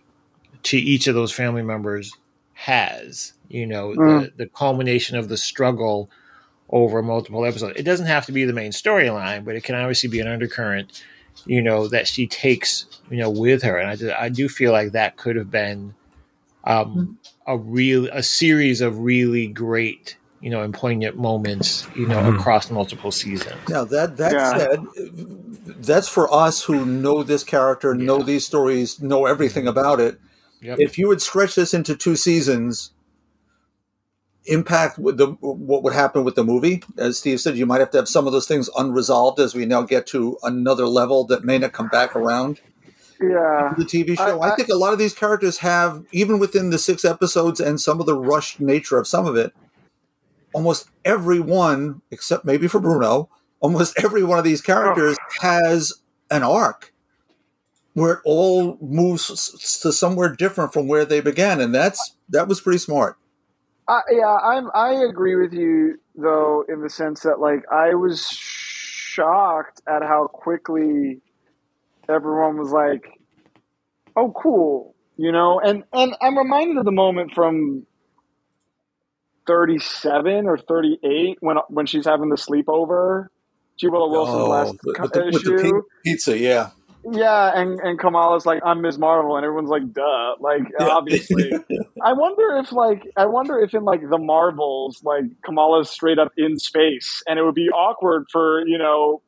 [0.64, 2.14] to each of those family members
[2.54, 4.38] has you know the, Mm.
[4.38, 6.10] the culmination of the struggle
[6.70, 10.08] over multiple episodes it doesn't have to be the main storyline but it can obviously
[10.08, 11.04] be an undercurrent
[11.46, 14.72] you know that she takes you know with her and i do, I do feel
[14.72, 15.94] like that could have been
[16.64, 17.18] um
[17.48, 22.40] a real a series of really great you know and poignant moments you know Mhm.
[22.40, 24.58] across multiple seasons Now that that Yeah.
[24.58, 24.80] said,
[25.80, 30.20] that's for us who know this character, know these stories, know everything about it.
[30.62, 30.80] Yep.
[30.80, 32.92] If you would stretch this into two seasons,
[34.46, 37.92] impact with the what would happen with the movie, as Steve said, you might have
[37.92, 41.44] to have some of those things unresolved as we now get to another level that
[41.44, 42.60] may not come back around.
[43.22, 43.74] Yeah.
[43.78, 44.42] the TV show.
[44.42, 47.62] I- I, I- think a lot of these characters have, even within the six episodes
[47.62, 49.54] and some of the rushed nature of some of it,
[50.54, 53.30] almost every one, except maybe for Bruno,
[53.62, 55.48] almost every one of these characters oh.
[55.48, 55.94] has
[56.30, 56.94] an arc
[57.94, 62.60] where it all moves to somewhere different from where they began, and that's that was
[62.60, 63.18] pretty smart.
[63.88, 64.70] I, yeah, I'm.
[64.74, 70.28] I agree with you though, in the sense that like I was shocked at how
[70.28, 71.22] quickly
[72.08, 73.06] everyone was like,
[74.16, 75.60] "Oh, cool," you know.
[75.60, 77.86] And and I'm reminded of the moment from
[79.48, 83.28] 37 or 38 when when she's having the sleepover.
[83.80, 83.88] G.
[83.90, 85.58] Willow Wilson's last with, co- the, with issue.
[85.58, 86.70] the pizza, yeah.
[87.12, 88.98] Yeah, and and Kamala's like, I'm Ms.
[88.98, 91.52] Marvel, and everyone's like, duh, like obviously.
[92.04, 96.32] I wonder if like I wonder if in like the Marvels, like Kamala's straight up
[96.38, 99.22] in space, and it would be awkward for you know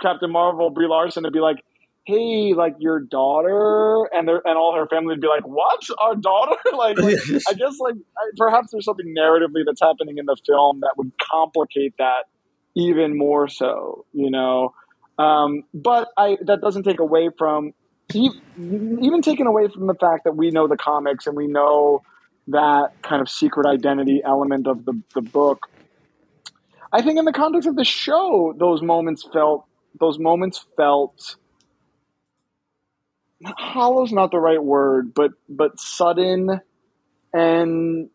[0.00, 1.56] Captain Marvel, Brie Larson, to be like,
[2.04, 5.80] "Hey, like your daughter," and their and all her family would be like, "What?
[6.00, 10.24] Our daughter?" like, like I guess like I, perhaps there's something narratively that's happening in
[10.24, 12.24] the film that would complicate that
[12.74, 14.72] even more so, you know.
[15.22, 17.72] Um, but I that doesn't take away from
[18.14, 22.02] even taken away from the fact that we know the comics and we know
[22.48, 25.60] that kind of secret identity element of the, the book.
[26.92, 29.66] I think in the context of the show, those moments felt
[30.00, 31.36] those moments felt
[33.44, 36.60] hollow's not the right word, but but sudden
[37.32, 38.10] and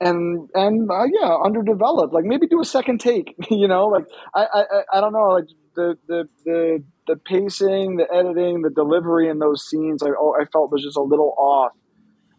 [0.00, 2.12] and and uh, yeah, underdeveloped.
[2.14, 3.34] Like maybe do a second take.
[3.50, 4.04] You know, like
[4.34, 5.46] I, I- I don't know, like
[5.80, 10.02] the the the the pacing, the editing, the delivery in those scenes.
[10.02, 11.72] I oh, I felt was just a little off.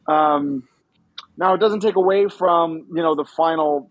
[0.07, 0.67] Um,
[1.37, 3.89] now it doesn't take away from you know the final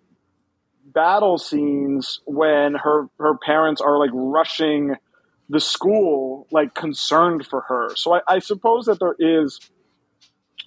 [0.85, 4.95] battle scenes when her her parents are like rushing
[5.49, 9.61] the school like concerned for her so I, I suppose that there is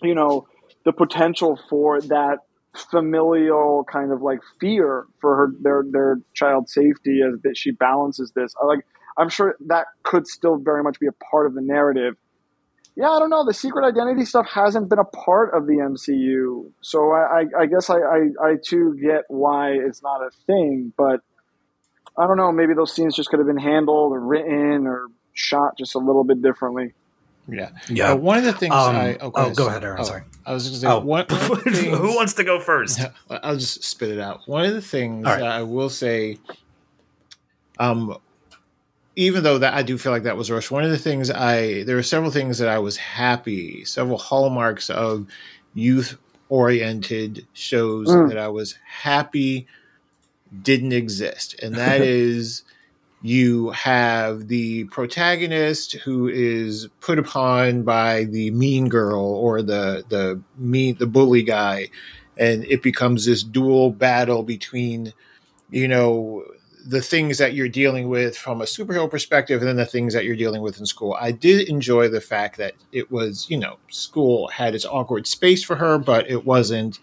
[0.01, 0.47] you know
[0.85, 2.39] the potential for that
[2.75, 8.31] familial kind of like fear for her their their child's safety as that she balances
[8.35, 8.53] this.
[8.61, 8.85] I like
[9.17, 12.15] i'm sure that could still very much be a part of the narrative.
[12.95, 13.45] Yeah i don't know.
[13.45, 17.65] The secret identity stuff hasn't been a part of the mcu so i i, I
[17.67, 21.21] guess I, I i too get why it's not a thing but
[22.17, 22.51] i don't know.
[22.51, 26.23] Maybe those scenes just could have been handled or written or shot just a little
[26.23, 26.93] bit differently
[27.47, 28.11] yeah yeah.
[28.11, 29.99] Uh, one of the things Um, I oh, okay, go so- ahead, Aaron.
[29.99, 30.23] oh, sorry.
[30.45, 32.99] I was just Oh, one, one things- who wants to go first?
[33.29, 34.41] I'll just spit it out.
[34.47, 35.39] One of the things right.
[35.39, 36.37] that I will say,
[37.79, 38.17] um,
[39.15, 41.83] even though that I do feel like that was rushed, one of the things I
[41.83, 45.27] there were several things that I was happy, several hallmarks of
[45.73, 46.17] youth
[46.49, 48.29] oriented shows Mm.
[48.29, 49.67] that I was happy
[50.61, 52.63] didn't exist, and that is
[53.23, 60.39] you have the protagonist who is put upon by the mean girl or the the
[60.57, 61.89] mean the bully guy
[62.37, 65.13] and it becomes this dual battle between
[65.71, 66.43] you know
[66.85, 70.25] the things that you're dealing with from a superhero perspective and then the things that
[70.25, 71.15] you're dealing with in school.
[71.17, 75.63] I did enjoy the fact that it was, you know, school had its awkward space
[75.63, 76.99] for her, but it wasn't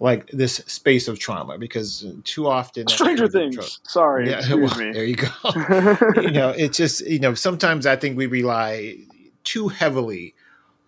[0.00, 3.78] like this space of trauma because too often Stranger Things.
[3.84, 4.92] Sorry, yeah, excuse well, me.
[4.92, 5.28] there you go.
[6.20, 8.96] you know, it's just you know sometimes I think we rely
[9.44, 10.34] too heavily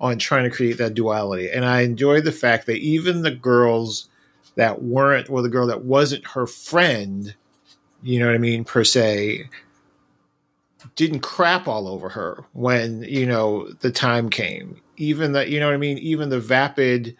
[0.01, 4.09] on trying to create that duality, and I enjoy the fact that even the girls
[4.57, 7.35] that weren't, or the girl that wasn't her friend,
[8.03, 9.48] you know what I mean, per se,
[10.96, 14.81] didn't crap all over her when you know the time came.
[14.96, 15.98] Even that, you know what I mean.
[15.98, 17.16] Even the vapid,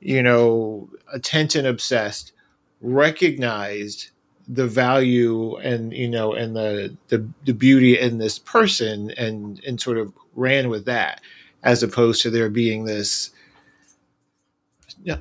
[0.00, 2.32] you know, attention obsessed,
[2.80, 4.10] recognized
[4.48, 9.80] the value and you know and the the, the beauty in this person and and
[9.80, 11.20] sort of ran with that
[11.62, 13.30] as opposed to there being this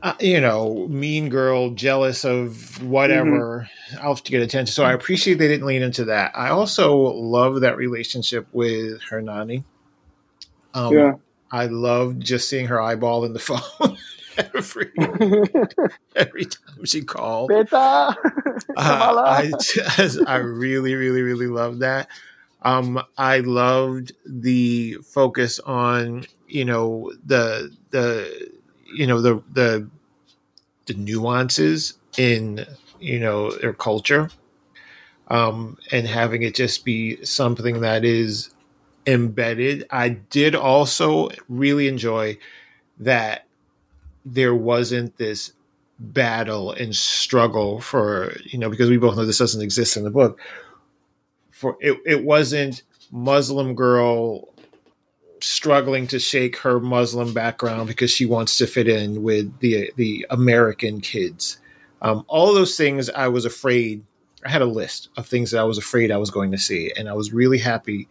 [0.02, 4.74] uh, you know mean girl jealous of whatever else to get attention.
[4.74, 6.32] So i appreciate they didn't lean into that.
[6.36, 9.64] I also love that relationship with her Nani.
[10.74, 11.14] Um, Yeah.
[11.52, 13.91] i love just seeing her eyeball in the phone
[14.56, 14.92] every
[16.16, 17.76] every time she called Beta.
[17.76, 18.16] uh,
[18.78, 22.08] I just, I really, really, really love that.
[22.64, 28.52] Um, I loved the focus on you know the the
[28.94, 29.88] you know the the
[30.86, 32.66] the nuances in
[33.00, 34.30] you know their culture,
[35.28, 38.54] um, and having it just be something that is
[39.08, 39.86] embedded.
[39.90, 42.38] I did also really enjoy
[43.00, 43.48] that
[44.26, 45.54] there wasn't this
[46.00, 50.10] battle and struggle for you know because we both know this doesn't exist in the
[50.10, 50.40] book.
[51.52, 54.48] For it, it wasn't muslim girl
[55.42, 60.26] struggling to shake her muslim background because she wants to fit in with the the
[60.30, 61.58] american kids.
[62.02, 64.04] Um, all those things i was afraid
[64.44, 66.92] i had a list of things that i was afraid i was going to see
[66.98, 68.08] and i was really happy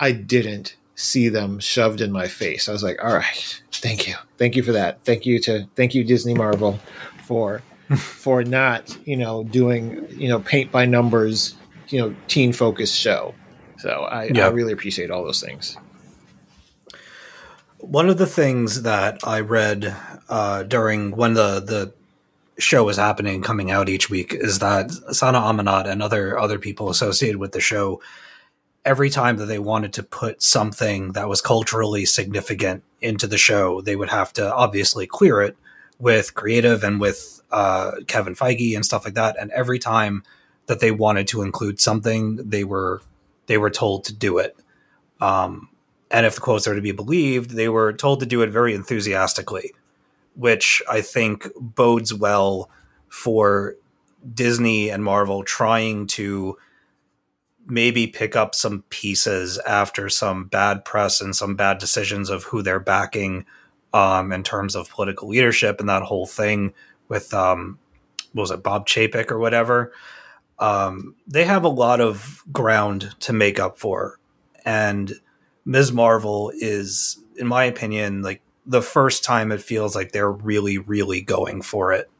[0.00, 2.68] i didn't see them shoved in my face.
[2.68, 4.14] I was like all right thank you.
[4.38, 5.04] Thank you for that.
[5.04, 6.78] Thank you to thank you disney marvel
[7.24, 7.62] for
[7.96, 11.54] for not you know doing you know paint by numbers
[11.88, 13.34] you know teen focused show.
[13.78, 15.76] So i, I really appreciate all those things.
[17.78, 19.94] One of the things that I read
[20.28, 21.92] uh, during when the the
[22.58, 26.88] show was happening, coming out each week, is that Sana Amanat and other other people
[26.88, 28.00] associated with the show,
[28.86, 33.80] every time that they wanted to put something that was culturally significant into the show,
[33.80, 35.56] they would have to obviously clear it
[35.98, 39.36] with creative and with uh, Kevin Feige and stuff like that.
[39.38, 40.22] And every time
[40.66, 43.02] that they wanted to include something, they were
[43.46, 44.56] they were told to do it.
[45.20, 45.68] Um,
[46.10, 48.74] and if the quotes are to be believed, they were told to do it very
[48.74, 49.72] enthusiastically,
[50.34, 52.70] which I think bodes well
[53.08, 53.76] for
[54.32, 56.58] Disney and Marvel trying to
[57.66, 62.62] maybe pick up some pieces after some bad press and some bad decisions of who
[62.62, 63.44] they're backing
[63.92, 66.72] um, in terms of political leadership and that whole thing
[67.08, 67.78] with um,
[68.34, 69.92] was it Bob Chapek or whatever.
[70.58, 74.18] Um, they have a lot of ground to make up for,
[74.64, 75.12] and
[75.64, 75.92] Ms.
[75.92, 81.20] Marvel is, in my opinion, like the first time it feels like they're really, really
[81.20, 82.10] going for it.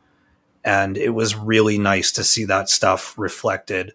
[0.65, 3.93] And it was really nice to see that stuff reflected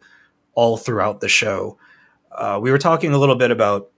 [0.54, 1.78] all throughout the show.
[2.32, 3.90] Uh, we were talking a little bit about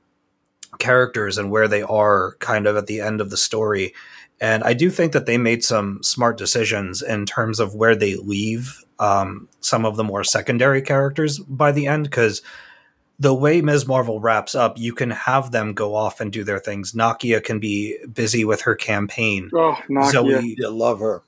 [0.79, 3.93] characters and where they are kind of at the end of the story.
[4.41, 8.15] And I do think that they made some smart decisions in terms of where they
[8.15, 12.41] leave um, some of the more secondary characters by the end, because
[13.19, 13.87] the way Ms.
[13.87, 16.93] Marvel wraps up, you can have them go off and do their things.
[16.93, 19.49] Nakia can be busy with her campaign.
[19.53, 20.11] oh, Nakia.
[20.11, 21.21] Zoe, You love her.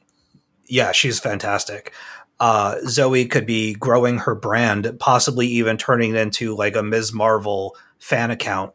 [0.67, 1.93] yeah, she's fantastic.
[2.39, 7.13] Uh, Zoe could be growing her brand, possibly even turning it into like a Ms.
[7.13, 8.73] Marvel fan account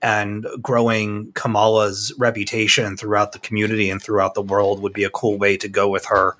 [0.00, 5.38] and growing Kamala's reputation throughout the community and throughout the world would be a cool
[5.38, 6.36] way to go with her.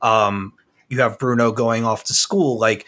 [0.00, 0.54] Um,
[0.88, 2.86] you have Bruno going off to school, like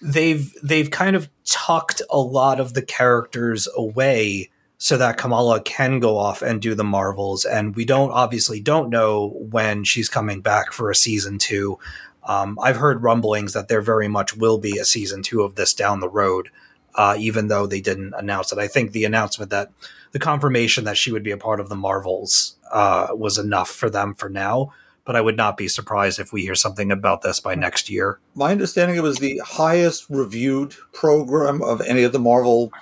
[0.00, 6.00] they've they've kind of tucked a lot of the characters away so that Kamala can
[6.00, 7.44] go off and do the Marvels.
[7.44, 11.78] And we don't obviously don't know when she's coming back for a season two.
[12.24, 15.74] Um, I've heard rumblings that there very much will be a season two of this
[15.74, 16.50] down the road,
[16.94, 18.58] uh, even though they didn't announce it.
[18.58, 19.70] I think the announcement that
[20.12, 23.90] the confirmation that she would be a part of the Marvels uh, was enough for
[23.90, 24.72] them for now.
[25.04, 28.20] but I would not be surprised if we hear something about this by next year.
[28.34, 32.72] My understanding it was the highest reviewed program of any of the Marvel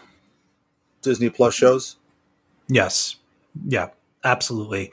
[1.02, 1.96] Disney Plus shows.
[2.68, 3.16] Yes.
[3.66, 3.88] Yeah,
[4.22, 4.92] absolutely.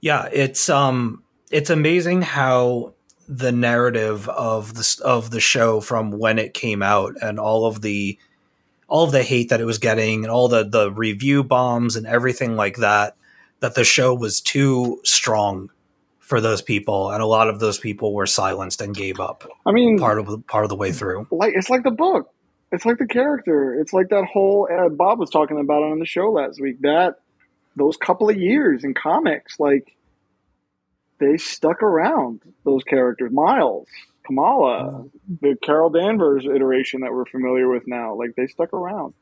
[0.00, 2.94] Yeah, it's um it's amazing how
[3.30, 7.80] the narrative of the of the show from when it came out and all of
[7.80, 8.18] the
[8.88, 12.08] all of the hate that it was getting and all the the review bombs and
[12.08, 13.14] everything like that
[13.60, 15.70] that the show was too strong
[16.18, 19.70] for those people and a lot of those people were silenced and gave up I
[19.70, 21.28] mean, part of the part of the way through.
[21.30, 22.32] like it's like the book.
[22.72, 23.74] It's like the character.
[23.74, 26.80] It's like that whole uh, Bob was talking about on the show last week.
[26.80, 27.20] That
[27.76, 29.96] those couple of years in comics, like
[31.20, 32.40] they stuck around.
[32.64, 33.86] Those characters, Miles,
[34.26, 35.04] Kamala,
[35.40, 39.14] the Carol Danvers iteration that we're familiar with now, like they stuck around.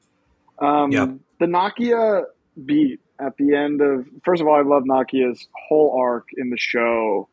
[0.58, 1.10] Um, Yep.
[1.40, 2.24] The Nakia
[2.64, 4.06] beat at the end of.
[4.24, 7.28] First of all, I love Nakia's whole arc in the show.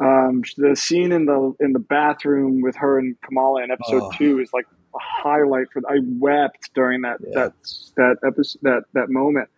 [0.00, 4.12] Um, the scene in the in the bathroom with her and Kamala in episode Oh.
[4.16, 5.82] two is like a highlight for.
[5.88, 7.34] I wept during that Yeah.
[7.34, 7.52] that
[7.96, 9.48] that episode that that moment.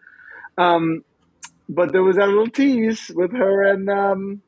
[0.58, 1.04] Um,
[1.70, 4.42] but there was that little tease with her and um,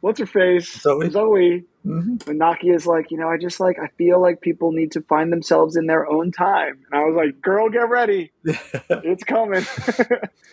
[0.00, 1.10] what's her face Zoe.
[1.10, 1.64] Zoe.
[1.82, 5.00] hmm And Nakia's like, you know, I just like I feel like people need to
[5.00, 6.84] find themselves in their own time.
[6.90, 9.64] And I was like, girl, get ready, it's coming.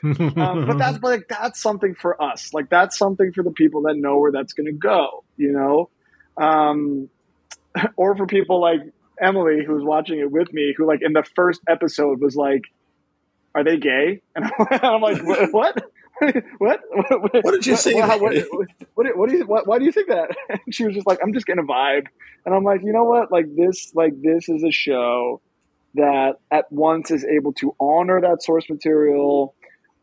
[0.38, 2.54] um, but that's like that's something for us.
[2.54, 5.24] Like that's something for the people that know where that's going to go.
[5.38, 5.90] You know,
[6.38, 7.10] um,
[7.96, 8.80] or for people like
[9.22, 12.64] Emily who's watching it with me, who like in the first episode was like,
[13.54, 15.22] "Are they gay?" And I'm like,
[15.54, 15.84] "What?
[16.58, 16.82] What?
[16.92, 17.94] What, What did you say?
[17.94, 18.36] What, what,
[18.94, 19.46] what, what do you?
[19.46, 21.68] What, why do you think that?" And she was just like, "I'm just getting a
[21.68, 22.08] vibe,"
[22.46, 23.32] and I'm like, "You know what?
[23.32, 25.42] Like this, like this is a show."
[25.96, 29.54] That at once is able to honor that source material,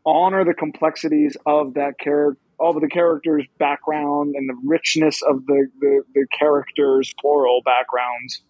[0.05, 5.67] honor the complexities of that character of the character's background and the richness of the,
[5.79, 8.41] the, the characters plural backgrounds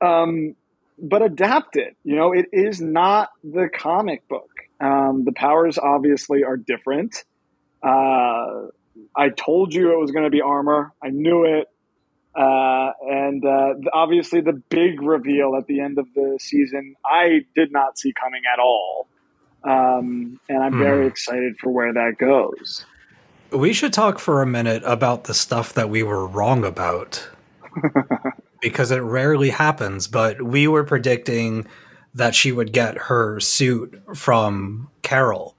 [0.00, 0.54] um,
[0.98, 4.50] but adapt it you know it is not the comic book
[4.80, 7.24] um, the powers obviously are different.
[7.82, 8.68] Uh,
[9.14, 10.92] i told you it was going to be armor.
[11.02, 11.68] I knew it.
[12.34, 17.72] Uh, and uh, obviously the big reveal at the end of the season i did
[17.72, 19.08] not see coming at all.
[19.64, 22.84] Um, and I'm very excited for where that goes.
[23.50, 27.28] We should talk for a minute about the stuff that we were wrong about.
[28.60, 31.66] because it rarely happens, but we were predicting
[32.16, 35.54] that she would get her suit from Carol,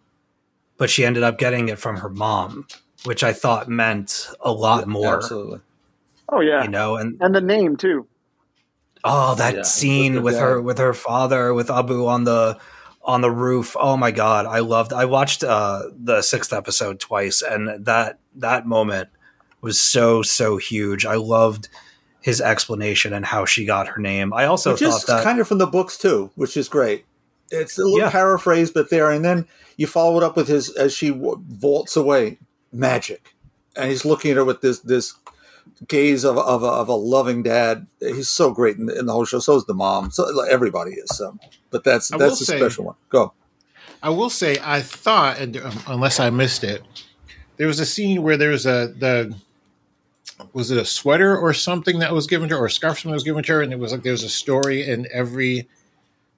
[0.78, 2.68] but she ended up getting it from her mom,
[3.06, 5.60] which I thought meant a lot more, Absolutely.
[6.30, 8.06] Oh yeah, you know, and and the name too.
[9.04, 12.60] oh, that Yeah, scene with with her with her father with Abu on the
[13.04, 13.76] on the roof.
[13.80, 18.66] Oh my god, I loved I watched uh the 6th episode twice and that that
[18.66, 19.10] moment
[19.62, 21.06] was so so huge.
[21.06, 21.70] I loved
[22.28, 24.34] his explanation and how she got her name.
[24.34, 27.06] I also which is thought that kind of from the books too, which is great.
[27.52, 28.10] It's a little Yeah.
[28.12, 29.48] paraphrase, but there, and then
[29.78, 32.38] you follow it up with his as she vaults away,
[32.74, 33.34] magic,
[33.78, 35.14] and he's looking at her with this this
[35.88, 37.88] gaze of of a, of a loving dad.
[38.02, 39.40] He's so great in, the- in the whole show.
[39.40, 40.12] So is the mom.
[40.12, 41.10] So everybody is.
[41.16, 41.38] So,
[41.72, 42.96] but that's I will that's a say- special one.
[43.10, 43.32] Go.
[44.04, 46.84] I will say, I thought, and, um, unless I missed it,
[47.58, 49.34] there was a scene where there was a the
[50.54, 53.12] was it a sweater or something that was given to her, or a scarf something
[53.12, 55.68] that was given to her, and it was like there was a story in every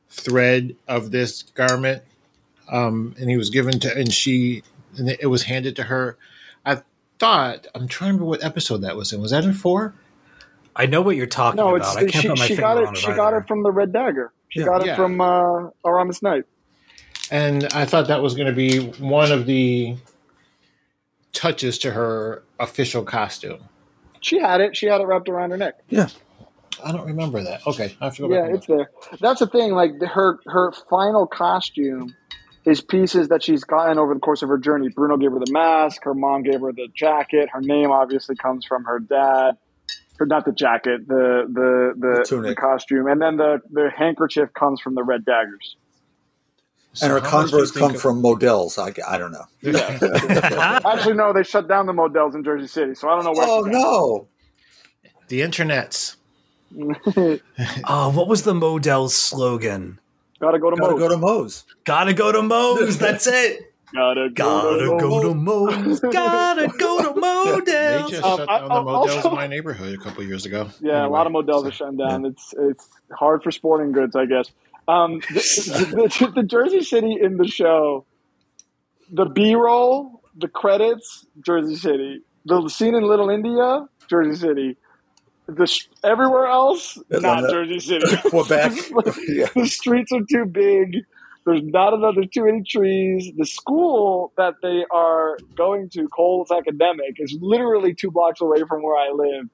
[0.10, 2.04] thread of this garment,
[2.72, 4.64] um, and he was given to, and she,
[4.97, 6.18] and it was handed to her.
[6.66, 6.82] I
[7.20, 9.22] thought I'm trying to remember what episode that was in.
[9.22, 9.93] Was that in four?
[10.76, 11.88] I know what you're talking No, about.
[11.88, 12.89] it's I can't she, put my she finger got on it.
[12.91, 12.97] it.
[12.97, 14.32] She got it from the Red Dagger.
[14.50, 14.66] She Yeah.
[14.66, 14.95] got it Yeah.
[14.95, 16.45] from uh, Aramis Knight.
[17.32, 19.97] And I thought that was going to be one of the
[21.34, 23.60] touches to her official costume.
[24.22, 24.76] She had it.
[24.76, 25.76] She had it wrapped around her neck.
[25.89, 26.07] Yeah.
[26.84, 27.65] I don't remember that.
[27.67, 28.49] Okay, I have to go back.
[28.49, 28.89] Yeah, it's there.
[29.20, 29.74] That's the thing.
[29.74, 32.15] Like her her final costume
[32.65, 34.89] is pieces that she's gotten over the course of her journey.
[34.89, 36.03] Bruno gave her the mask.
[36.03, 37.49] Her mom gave her the jacket.
[37.51, 39.57] Her name obviously comes from her dad.
[40.22, 42.49] Or not the jacket, the the the, The tunic.
[42.49, 45.78] the costume, and then the the handkerchief comes from the red daggers.
[47.00, 48.78] So and her how much do you Converse come of- from Modell's.
[48.78, 49.45] I, I don't know.
[50.86, 53.47] Actually, no, they shut down the Modell's in Jersey City, so I don't know where.
[53.47, 54.28] Oh no!
[55.28, 56.16] the internets.
[57.88, 60.00] Oh, what was the Modell's slogan?
[60.39, 61.00] Gotta go to Gotta Moe's.
[61.00, 61.66] go to Moe's.
[61.86, 62.97] Gotta go to Moe's.
[62.97, 63.74] That's it.
[63.93, 65.76] Gotta Gotta go to go to Moe's.
[65.86, 66.00] Moe's.
[66.00, 67.64] Gotta go to Mo's.
[67.66, 68.12] They Modell's.
[68.12, 70.45] just Um, shut I- down the I- Modell's also- in my neighborhood a couple years
[70.45, 70.70] ago.
[70.80, 72.26] Yeah, a lot of Anyway, Modell's so- are shutting down.
[72.26, 74.52] It's it's hard for sporting goods, I guess.
[74.90, 78.06] Um, the, the, the Jersey City in the show,
[79.12, 82.22] the B roll, the credits, Jersey City.
[82.46, 84.78] the scene in Little India, Jersey City.
[85.48, 88.18] The sh- everywhere else, not Jersey City.
[88.30, 88.72] Quebec.
[89.28, 89.48] yeah.
[89.56, 90.98] the streets are too big.
[91.46, 92.16] There's not enough.
[92.16, 93.32] There's too many trees.
[93.38, 98.82] The school that they are going to, Coles Academic, is literally two blocks away from
[98.82, 99.50] where I live.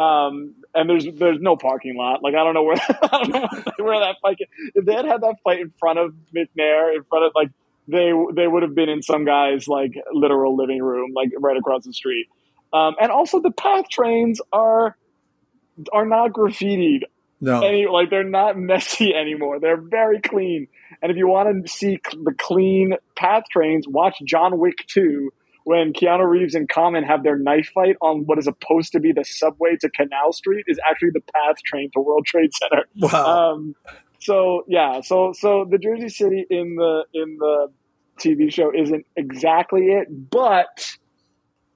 [0.00, 2.22] Um, and there's there's no parking lot.
[2.22, 4.38] Like I don't know where I don't know where that fight.
[4.74, 7.50] If they had had that fight in front of McNair, in front of like
[7.86, 11.84] they they would have been in some guy's like literal living room, like right across
[11.84, 12.26] the street.
[12.72, 14.96] Um, and also the path trains are
[15.92, 17.02] are not graffitied
[17.40, 17.60] No.
[17.62, 19.60] any like they're not messy anymore.
[19.60, 20.68] They're very clean.
[21.02, 25.30] And if you want to see the clean path trains, watch John Wick 2
[25.64, 29.12] when Keanu Reeves and Common have their knife fight on what is supposed to be
[29.12, 32.84] the subway to Canal Street is actually the path train to World Trade Center.
[32.96, 33.52] Wow.
[33.52, 33.74] Um,
[34.20, 37.68] so yeah, so so the Jersey City in the in the
[38.18, 40.96] TV show isn't exactly it, but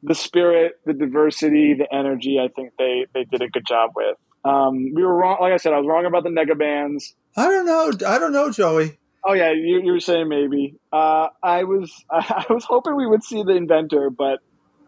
[0.02, 4.16] the spirit, the diversity, the energy, I think they they did a good job with.
[4.44, 5.38] Um, we were wrong.
[5.40, 7.14] Like I said, I was wrong about the nega bands.
[7.36, 7.92] I don't know.
[8.06, 8.98] I don't know, Joey.
[9.26, 10.74] Oh yeah, you, you were saying maybe.
[10.92, 14.40] Uh, I was I was hoping we would see the inventor, but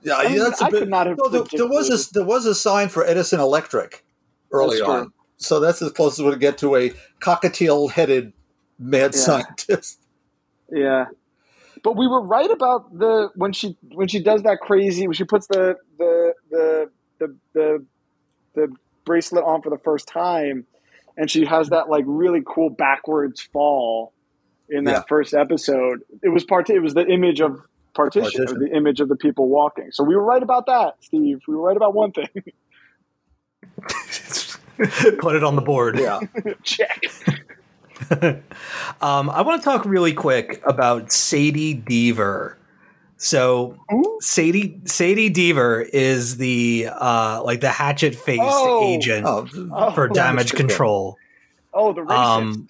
[0.02, 0.80] Yeah, I mean, that's a I bit.
[0.80, 4.04] could not have no, there, there was a there was a sign for Edison Electric
[4.52, 8.32] early on, so that's as close as we get to a cockatiel-headed
[8.78, 9.20] mad Yeah.
[9.20, 10.00] scientist.
[10.70, 11.04] Yeah.
[11.84, 15.22] But we were right about the when she when she does that crazy when she
[15.24, 17.86] puts the the the the the,
[18.54, 20.66] the bracelet on for the first time
[21.16, 24.12] and she has that like really cool backwards fall
[24.70, 25.02] in that Yeah.
[25.08, 26.02] first episode.
[26.22, 27.60] It was part it was the image of
[27.94, 28.56] partition, Partition.
[28.56, 29.90] or the image of the people walking.
[29.92, 31.40] So we were right about that, Steve.
[31.48, 32.28] We were right about one thing.
[35.18, 35.98] Put it on the board.
[35.98, 36.20] Yeah,
[36.62, 37.02] Check.
[39.00, 42.56] Um, I want to talk really quick about Sadie Deever.
[43.16, 44.18] So Who?
[44.20, 48.84] Sadie Sadie Deever is the uh, like the hatchet faced Oh.
[48.84, 51.16] agent oh, Oh, for damage control.
[51.72, 52.10] Oh, the racist.
[52.18, 52.68] Um,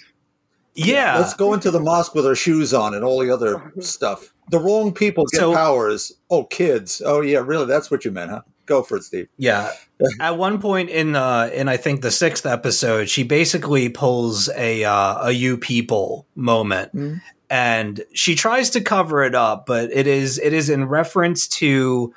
[0.76, 4.32] yeah, let's go into the mosque with our shoes on and all the other stuff.
[4.50, 6.12] The wrong people get So- powers.
[6.30, 7.02] Oh, kids.
[7.04, 7.66] Oh, yeah, really?
[7.66, 8.42] That's what you meant, huh?
[8.66, 9.28] Go for it, Steve.
[9.38, 9.72] Yeah.
[10.20, 14.84] At one point in uh in I think the sixth episode, she basically pulls a
[14.84, 17.20] uh, a you people moment, Mhm.
[17.48, 22.12] and she tries to cover it up, but it is it is in reference to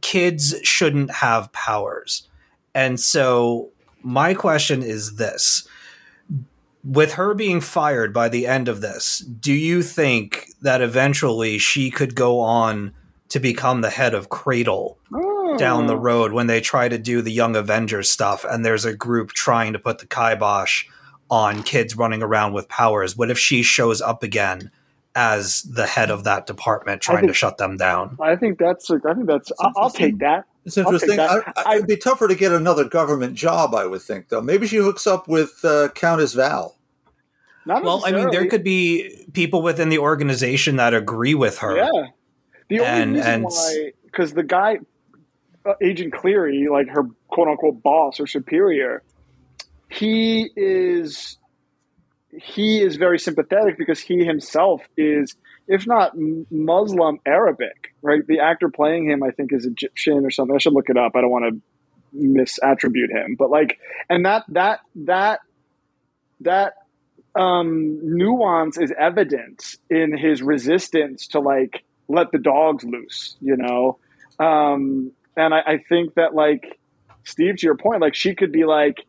[0.00, 2.26] kids shouldn't have powers,
[2.74, 3.68] and so
[4.02, 5.68] my question is this:
[6.86, 11.90] with her being fired by the end of this, do you think that eventually she
[11.90, 12.92] could go on
[13.30, 14.98] to become the head of Cradle?
[15.58, 16.02] down the Hmm.
[16.02, 19.72] road when they try to do the Young Avengers stuff, and there's a group trying
[19.72, 20.84] to put the kibosh
[21.30, 23.16] on kids running around with powers.
[23.16, 24.70] What if she shows up again
[25.14, 28.18] as the head of that department, trying think- to shut them down?
[28.20, 28.90] I think that's.
[28.90, 29.50] I think that's.
[29.60, 30.44] I'll, I'll take that.
[30.66, 31.18] It's interesting.
[31.18, 31.52] I, that.
[31.64, 34.42] I, it'd be tougher to get another government job, I would think, though.
[34.42, 36.75] Maybe she hooks up with uh, Countess Val.
[37.66, 41.76] Not Well, I mean, there could be people within the organization that agree with her.
[41.76, 42.06] Yeah.
[42.68, 44.78] The only And- reason and- why, because the guy,
[45.64, 49.02] uh, Agent Cleary, like her quote unquote boss or superior,
[49.88, 51.38] he is
[52.38, 55.36] he is very sympathetic because he himself is,
[55.68, 56.12] if not
[56.50, 57.94] Muslim, Arabic.
[58.02, 60.54] Right, the actor playing him, I think, is Egyptian or something.
[60.54, 61.12] I should look it up.
[61.16, 61.60] I don't want to
[62.16, 63.78] misattribute him, but like,
[64.10, 65.40] and that that that
[66.40, 66.74] that
[67.36, 73.98] um, nuance is evident in his resistance to like let the dogs loose, you know.
[74.38, 76.78] Um, and I, I think that like
[77.24, 79.04] Steve, to your point, like she could be like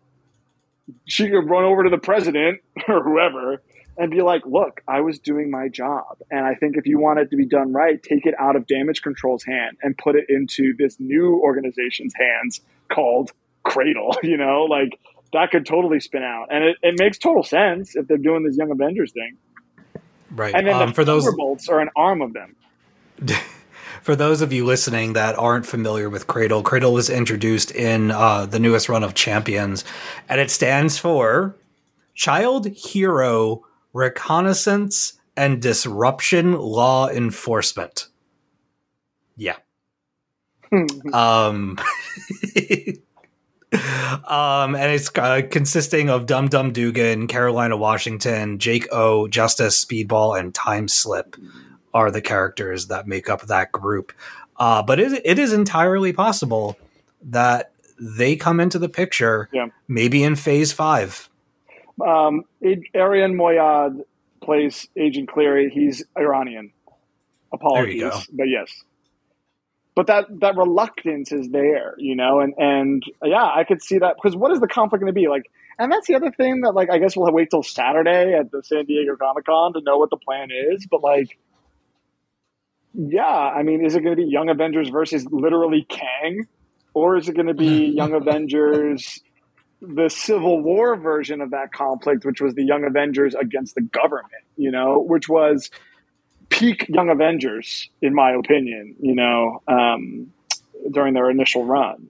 [1.05, 3.61] she could run over to the president or whoever
[3.97, 7.19] and be like, "Look, I was doing my job, and I think if you want
[7.19, 10.25] it to be done right, take it out of damage control's hand and put it
[10.29, 12.61] into this new organization's hands
[12.91, 13.31] called
[13.63, 14.99] Cradle." You know, like
[15.33, 18.57] that could totally spin out, and it, it makes total sense if they're doing this
[18.57, 19.37] Young Avengers thing.
[20.31, 20.53] Right.
[20.53, 21.27] And then Um, the for those
[21.69, 22.55] are an arm of them.
[24.01, 28.45] for those of you listening that aren't familiar with Cradle, Cradle was introduced in uh,
[28.45, 29.83] the newest run of Champions,
[30.29, 31.55] and it stands for
[32.13, 33.63] Child Hero
[33.93, 38.07] Reconnaissance and Disruption Law Enforcement.
[39.35, 39.57] Yeah.
[41.13, 41.77] um,
[44.27, 50.39] um, and it's uh, consisting of Dum Dum Dugan, Carolina Washington, Jake O, Justice, Speedball,
[50.39, 51.35] and Time Slip
[51.93, 54.13] are the characters that make up that group.
[54.57, 56.77] Uh, but it, it is entirely possible
[57.23, 59.67] that they come into the picture Yeah.
[59.87, 61.29] maybe in phase five.
[62.05, 62.43] Um,
[62.93, 64.03] Arian Moayed
[64.41, 65.69] plays Agent Cleary.
[65.69, 66.71] He's Iranian.
[67.51, 68.83] Apologies, but yes.
[69.97, 74.15] But that that reluctance is there, you know, and and yeah, I could see that
[74.15, 75.49] because what is the conflict going to be like?
[75.79, 78.61] And that's the other thing that like I guess we'll wait till Saturday at the
[78.61, 81.39] San Diego Comic Con to know what the plan is, but like.
[82.93, 86.47] Yeah, I mean, is it going to be Young Avengers versus literally Kang,
[86.93, 89.19] or is it going to be Young Avengers,
[89.81, 94.43] the Civil War version of that conflict, which was the Young Avengers against the government?
[94.55, 95.69] You know, which was
[96.49, 98.95] peak Young Avengers, in my opinion.
[98.99, 100.31] You know, um,
[100.91, 102.09] during their initial run.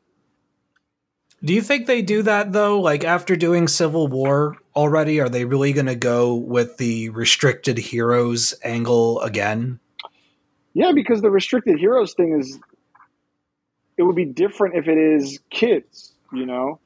[1.44, 2.80] Do you think they do that though?
[2.80, 7.78] Like after doing Civil War already, are they really going to go with the restricted
[7.78, 9.80] heroes angle again?
[10.74, 12.60] Yeah, because the restricted heroes thing is,
[13.98, 16.14] it would be different if it is kids.
[16.34, 16.80] You know,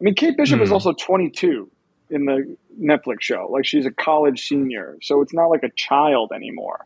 [0.00, 0.74] I mean, Kate Bishop is Hmm.
[0.74, 1.70] also 22
[2.10, 3.48] in the Netflix show.
[3.50, 6.84] Like she's a college senior, so it's not like a child anymore.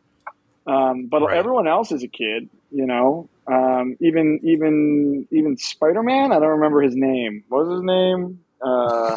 [0.66, 1.36] Um, but Right.
[1.36, 2.48] everyone else is a kid.
[2.70, 6.32] You know, um, even even even Spider Man.
[6.32, 7.44] I don't remember his name.
[7.48, 8.40] What was his name?
[8.62, 9.16] Uh,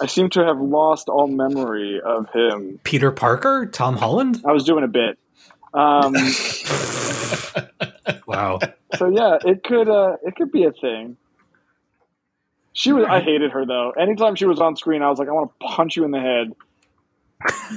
[0.00, 2.80] I seem to have lost all memory of him.
[2.84, 4.42] Peter Parker, Tom Holland.
[4.46, 5.18] I was doing a bit.
[5.74, 6.14] Um,
[8.26, 8.60] Wow.
[8.96, 11.16] so yeah, it could uh, it could be a thing.
[12.76, 13.06] She was.
[13.08, 13.92] I hated her though.
[13.92, 16.20] Anytime she was on screen, I was like, I want to punch you in the
[16.20, 16.52] head.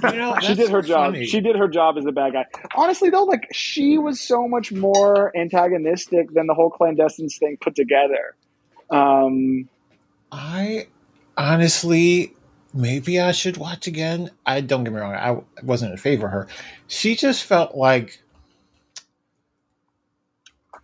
[0.04, 1.14] You know, she did her job.
[1.14, 1.26] funny.
[1.26, 2.46] She did her job as the bad guy.
[2.76, 7.76] Honestly, though, like she was so much more antagonistic than the whole clandestines thing put
[7.76, 8.36] together.
[8.90, 9.70] Um,
[10.34, 10.88] I
[11.38, 12.34] honestly,
[12.74, 14.32] maybe I should watch again.
[14.46, 15.14] I don't get me wrong.
[15.14, 16.48] I wasn't in favor of her.
[16.88, 18.22] She just felt like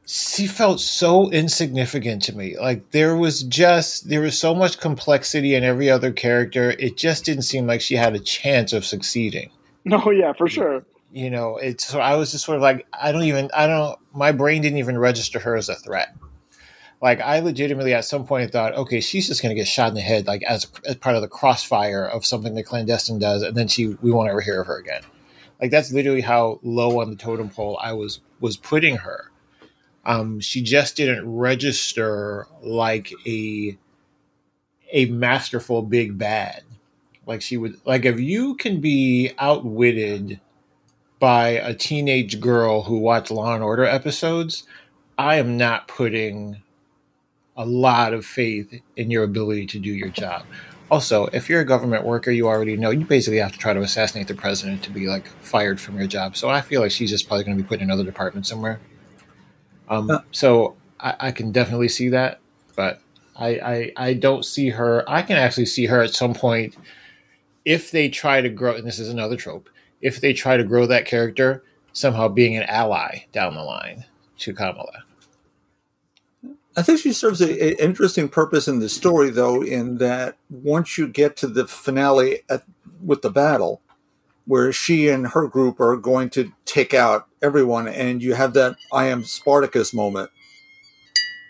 [0.05, 2.57] she felt so insignificant to me.
[2.57, 6.71] Like there was just there was so much complexity in every other character.
[6.71, 9.49] It just didn't seem like she had a chance of succeeding.
[9.83, 10.85] no, oh, yeah, for sure.
[11.11, 13.97] You know, it's so I was just sort of like I don't even I don't
[14.13, 16.15] my brain didn't even register her as a threat.
[17.01, 19.95] Like I legitimately at some point thought, okay, she's just going to get shot in
[19.95, 23.55] the head, like as, as part of the crossfire of something the clandestine does, and
[23.55, 25.01] then she we won't ever hear of her again.
[25.61, 29.31] Like that's literally how low on the totem pole I was was putting her.
[30.05, 33.77] Um, she just didn't register like a
[34.91, 36.63] a masterful big bad.
[37.25, 40.39] Like she would like if you can be outwitted
[41.19, 44.63] by a teenage girl who watched Law and Order episodes,
[45.17, 46.61] I am not putting
[47.57, 50.45] a lot of faith in your ability to do your job.
[50.91, 53.81] Also, if you're a government worker, you already know you basically have to try to
[53.81, 56.37] assassinate the president to be like fired from your job.
[56.37, 58.79] So I feel like she's just probably going to be put in another department somewhere.
[59.89, 60.19] Um, Uh.
[60.31, 62.39] so I, I can definitely see that,
[62.75, 63.01] but
[63.35, 65.03] I, I I don't see her.
[65.09, 66.75] I can actually see her at some point
[67.65, 68.75] if they try to grow.
[68.75, 69.69] And this is another trope.
[70.01, 71.63] If they try to grow that character,
[71.93, 74.05] somehow being an ally down the line
[74.39, 75.03] to Kamala.
[76.77, 81.07] I think she serves an interesting purpose in the story, though, in that once you
[81.07, 82.63] get to the finale at,
[83.01, 83.81] with the battle,
[84.45, 88.75] where she and her group are going to take out everyone, and you have that
[88.91, 90.29] I am Spartacus moment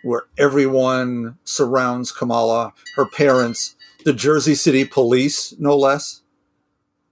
[0.06, 3.76] where everyone surrounds Kamala, her parents,
[4.06, 6.22] the Jersey City police, no less,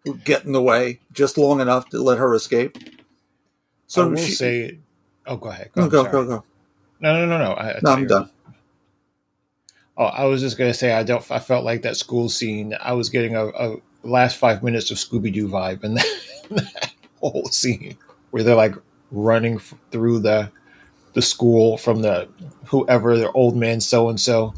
[0.06, 2.78] who get in the way just long enough to let her escape.
[3.88, 4.78] So I will she- say,
[5.26, 5.72] oh, go ahead.
[5.76, 6.44] No, go, go, go.
[7.00, 7.54] No, no, no, no.
[7.54, 8.30] I, I no I'm done.
[9.98, 11.30] Oh, I was just gonna say I don't.
[11.30, 12.76] I felt like that school scene.
[12.80, 15.98] I was getting a, a last five minutes of Scooby Doo vibe, and
[16.50, 17.98] that whole scene
[18.32, 18.76] where they're like
[19.12, 20.52] running f- through the
[21.14, 22.28] the school from the
[22.66, 24.54] whoever the old man so and so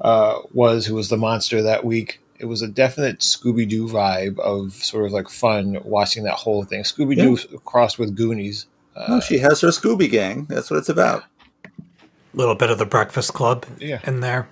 [0.00, 2.20] was who was the monster that week.
[2.38, 6.64] It was a definite Scooby Doo vibe of sort of like fun watching that whole
[6.64, 6.82] thing.
[6.82, 8.66] Scooby Doo crossed with Goonies.
[9.08, 10.44] No, she has her Scooby gang.
[10.48, 11.24] That's what it's about.
[11.64, 14.00] A little bit of the Breakfast Club Yeah.
[14.04, 14.48] in there.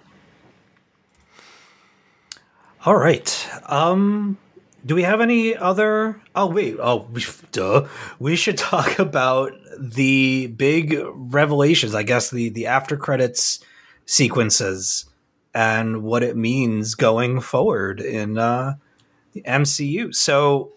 [2.84, 3.48] All right.
[3.66, 4.38] Um,
[4.84, 6.20] do we have any other?
[6.34, 6.78] Oh wait.
[6.80, 7.86] Oh, we, duh.
[8.18, 11.94] We should talk about the big revelations.
[11.94, 13.60] I guess the the after credits
[14.04, 15.04] sequences
[15.54, 18.74] and what it means going forward in uh,
[19.32, 20.12] the MCU.
[20.12, 20.72] So,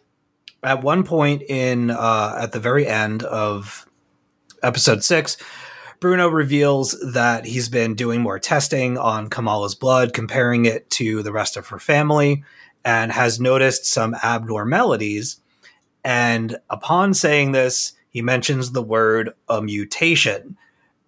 [0.61, 3.87] at one point in uh, at the very end of
[4.61, 5.37] episode six,
[5.99, 11.31] Bruno reveals that he's been doing more testing on Kamala's blood, comparing it to the
[11.31, 12.43] rest of her family,
[12.83, 15.39] and has noticed some abnormalities.
[16.03, 20.57] And upon saying this, he mentions the word a mutation.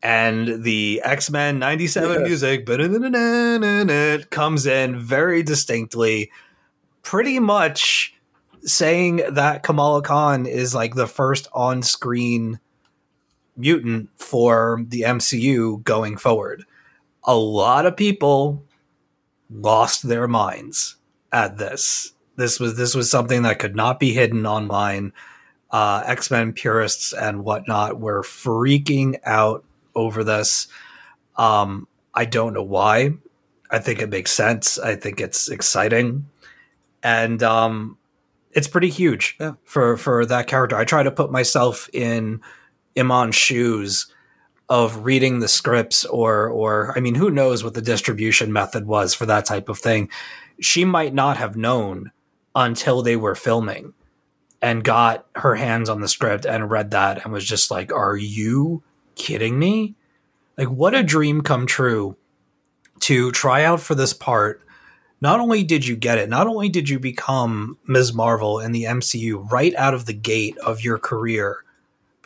[0.04, 2.28] And the X Men 97 Yes.
[2.28, 2.66] music
[4.30, 6.32] comes in very distinctly,
[7.02, 8.14] pretty much
[8.64, 12.60] saying that Kamala Khan is like the first on screen
[13.58, 16.64] mutant for the MCU going forward.
[17.24, 18.64] A lot of people
[19.49, 20.95] lost their minds
[21.32, 22.14] at this.
[22.36, 25.14] This was this was something that could not be hidden online.
[25.72, 30.68] Uh, X Men purists and whatnot were freaking out over this.
[31.36, 33.14] Um, I don't know why.
[33.70, 34.80] I think it makes sense.
[34.80, 36.28] I think it's exciting,
[37.03, 37.97] and um,
[38.53, 39.53] it's pretty huge Yeah.
[39.66, 40.78] for for that character.
[40.78, 42.39] I try to put myself in
[42.98, 44.08] Iman's shoes
[44.70, 49.14] of reading the scripts, or or I mean, who knows what the distribution method was
[49.14, 50.10] for that type of thing.
[50.60, 52.12] She might not have known
[52.56, 53.93] until they were filming
[54.62, 58.18] and got her hands on the script and read that and was just like, "Are
[58.18, 58.84] you
[59.16, 59.95] kidding me?"
[60.58, 62.18] Like, what a dream come true
[63.02, 64.62] to try out for this part.
[65.22, 68.14] Not only did you get it, not only did you become Ms.
[68.14, 71.64] Marvel in the MCU right out of the gate of your career,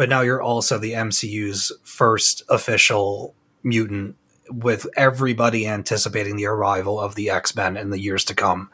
[0.01, 4.15] but now you're also the MCU's first official mutant
[4.49, 8.71] with everybody anticipating the arrival of the X Men in the years to come.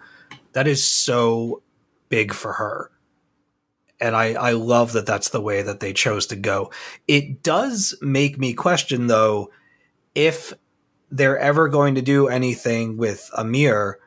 [0.54, 1.64] That is so
[2.08, 2.92] big for her.
[4.00, 6.72] And I, I love that that's the way that they chose to go.
[7.10, 9.52] It does make me question, though,
[10.16, 10.54] if
[11.12, 14.00] they're ever going to do anything with Amir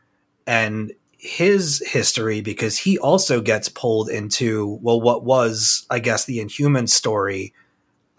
[0.47, 0.91] and
[1.23, 6.87] his history, because he also gets pulled into, well, what was, I guess, the Inhuman
[6.87, 7.53] story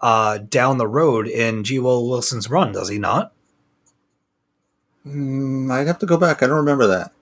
[0.00, 1.80] uh, down the road in G.
[1.80, 3.32] Willow Wilson's run, does he not?
[5.04, 6.42] Mm, I'd have to go back.
[6.42, 7.12] I don't remember that.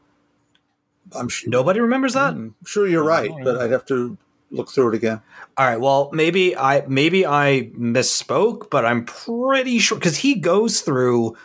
[1.17, 1.49] I'm sure.
[1.49, 2.35] Nobody remembers that?
[2.35, 4.19] I'm sure you're right, but I'd have to
[4.51, 5.23] look through it again.
[5.57, 5.81] All right.
[5.81, 11.37] Well, maybe I maybe I misspoke, but I'm pretty sure because he goes through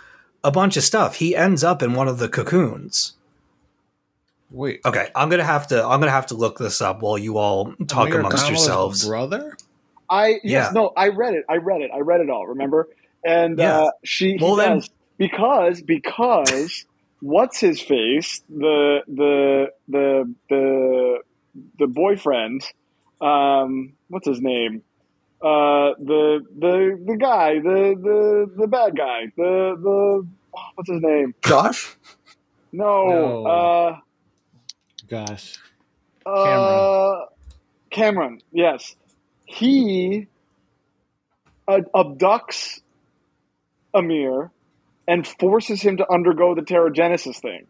[0.43, 1.15] a bunch of stuff.
[1.15, 3.13] He ends up in one of the cocoons.
[4.51, 7.37] Wait, Okay, I'm gonna have to I'm gonna have to look this up while you
[7.37, 9.07] all talk Amir amongst Kamala's yourselves.
[9.07, 9.57] brother.
[10.09, 10.69] I yes, Yeah.
[10.73, 11.45] no, I read it.
[11.49, 11.89] I read it.
[11.93, 12.45] I read it all.
[12.47, 12.87] Remember?
[13.25, 13.79] And Yeah.
[13.85, 16.85] uh, she Well, he then- does because because
[17.21, 21.19] what's his face the the the the
[21.79, 22.61] the boyfriend
[23.21, 24.83] um what's his name
[25.41, 30.27] uh the the the guy the the the bad guy the the
[30.75, 31.95] what's his name Josh?
[32.73, 33.45] no, No.
[33.47, 33.97] uh
[35.07, 35.57] Gosh,
[36.25, 37.25] Uh,
[37.91, 38.95] Cameron, yes.
[39.45, 40.27] He
[41.67, 42.81] uh, abducts
[43.93, 44.51] Amir
[45.07, 47.67] and forces him to undergo the Terrigenesis thing.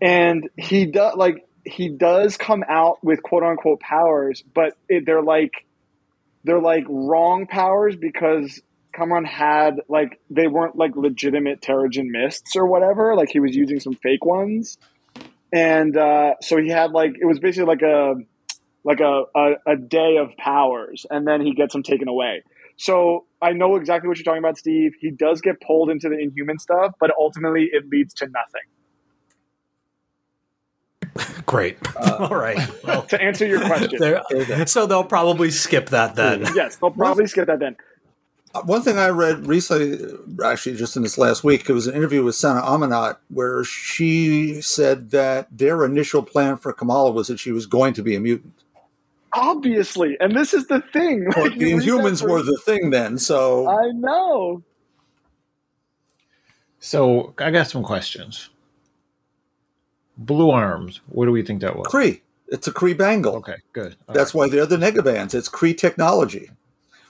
[0.00, 5.22] And he does like he does come out with quote unquote powers, but it, they're
[5.22, 5.66] like
[6.44, 8.60] they're like wrong powers because
[8.94, 13.16] Cameron had like they weren't like legitimate Terrigen mists or whatever.
[13.16, 14.76] Like he was using some fake ones
[15.56, 18.14] and uh, so he had like it was basically like a
[18.84, 22.42] like a, a, a day of powers and then he gets them taken away
[22.76, 26.18] so i know exactly what you're talking about steve he does get pulled into the
[26.18, 28.60] inhuman stuff but ultimately it leads to nothing
[31.46, 31.78] Great.
[32.18, 32.58] all right.
[32.84, 33.98] Well, to answer your question
[34.66, 36.44] so they'll probably skip that then.
[36.54, 37.95] yes they'll probably skip that then Uh,
[38.64, 42.22] One thing I read recently, actually just in this last week, it was an interview
[42.22, 47.52] with Sana Amanat where she said that their initial plan for Kamala was that she
[47.52, 48.54] was going to be a mutant.
[49.32, 53.18] obviously and this is the thing But Like, the you Inhumans were the thing then,
[53.18, 54.62] so i know
[56.78, 58.48] so I got some questions.
[60.16, 61.00] Blue arms.
[61.08, 61.88] What do we think that was?
[61.88, 62.20] Kree.
[62.48, 63.34] It's a Kree Bangle.
[63.36, 63.96] Okay, good.
[64.08, 65.34] All That's why they're the Negabands.
[65.34, 66.48] It's Kree technology,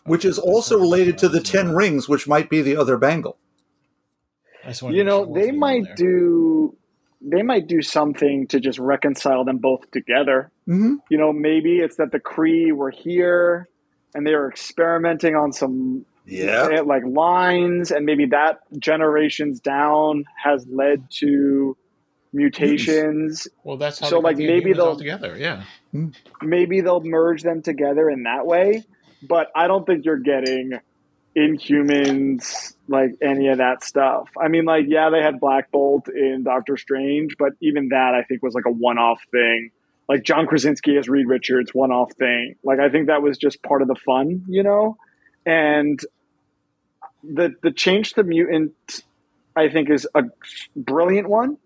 [0.07, 3.37] which is also related to the Ten Rings, which might be the other Bangle.
[4.65, 4.67] right.
[4.67, 6.77] I just wanted to you know they might do
[7.21, 11.97] they might do something to just reconcile them both together hmm you know, maybe it's
[11.97, 13.69] that the Kree were here
[14.15, 16.69] and they were experimenting on some Yeah.
[16.73, 21.77] eh, like lines, and maybe that generations down has led to
[22.33, 23.49] mutations.
[23.65, 25.37] Well, that's how So, like, maybe they'll- together.
[25.39, 25.63] Yeah.
[26.43, 28.85] Maybe they'll merge them together in that way,
[29.27, 30.79] but I don't think you're getting
[31.37, 34.29] Inhumans like any of that stuff.
[34.41, 38.23] I mean, like, yeah, they had Black Bolt in Doctor Strange, but even that I
[38.23, 39.71] think was like a one-off thing.
[40.09, 42.55] Like John Krasinski as Reed Richards, one-off thing.
[42.63, 44.97] Like I think that was just part of the fun, you know.
[45.45, 46.01] And
[47.25, 48.75] the the change to mutant,
[49.57, 50.23] I think, is a
[50.77, 51.59] brilliant one.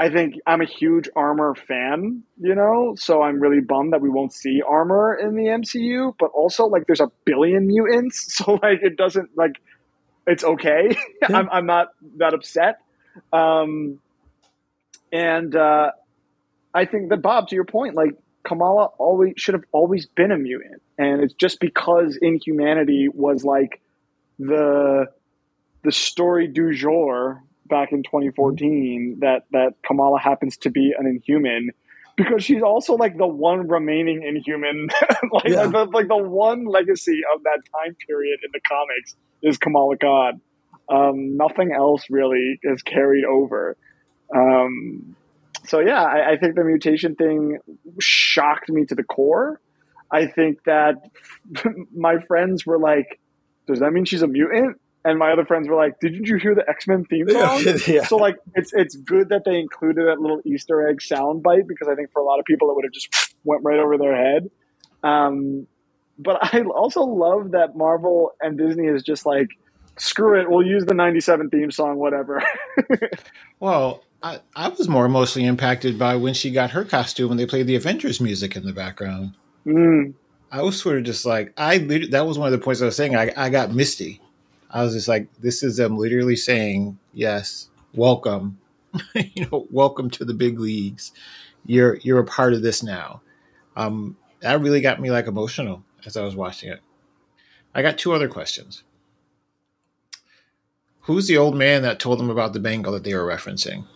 [0.00, 4.08] I think I'm a huge armor fan, you know, so I'm really bummed that we
[4.08, 6.14] won't see armor in the MCU.
[6.20, 9.56] But also, like, there's a billion mutants, so like, it doesn't like
[10.26, 10.96] it's okay.
[11.24, 11.88] I'm I'm not
[12.18, 12.78] that upset.
[13.32, 13.98] Um,
[15.12, 15.90] and uh,
[16.72, 18.12] I think that Bob, to your point, like
[18.44, 23.80] Kamala always should have always been a mutant, and it's just because Inhumanity was like
[24.38, 25.06] the
[25.82, 31.70] the story du jour back in 2014 that that Kamala happens to be an Inhuman
[32.16, 34.88] because she's also like the one remaining Inhuman,
[35.32, 35.62] like Yeah.
[35.62, 39.96] like, the, like the one legacy of that time period in the comics is Kamala
[39.96, 40.40] God.
[40.88, 43.76] Um, nothing else really is carried over.
[44.34, 45.14] Um,
[45.64, 47.58] so yeah, I, I think the mutation thing
[48.00, 49.60] shocked me to the core.
[50.10, 50.94] I think that
[51.94, 53.20] my friends were like,
[53.66, 56.54] "Does that mean she's a mutant?" And my other friends were like, "Didn't you hear
[56.54, 58.04] the X Men theme song?" yeah.
[58.04, 61.88] So like, it's it's good that they included that little Easter egg sound bite because
[61.88, 64.14] I think for a lot of people it would have just went right over their
[64.14, 64.50] head.
[65.02, 65.66] Um,
[66.18, 69.48] but I also love that Marvel and Disney is just like,
[69.96, 72.42] screw it, we'll use the '97 theme song, whatever.
[73.60, 77.46] Well, I, I was more emotionally impacted by when she got her costume and they
[77.46, 79.34] played the Avengers music in the background.
[79.66, 80.14] Mm.
[80.52, 81.78] I was sort of just like I.
[82.10, 83.16] That was one of the points I was saying.
[83.16, 84.20] I, I got misty.
[84.70, 88.58] I was just like, this is them literally saying, yes, welcome,
[89.14, 91.12] you know, welcome to the big leagues.
[91.66, 93.22] You're you're a part of this now.
[93.76, 96.80] Um, that really got me like emotional as I was watching it.
[97.74, 98.84] I got two other questions.
[101.02, 103.86] Who's the old man that told them about the bangle that they were referencing?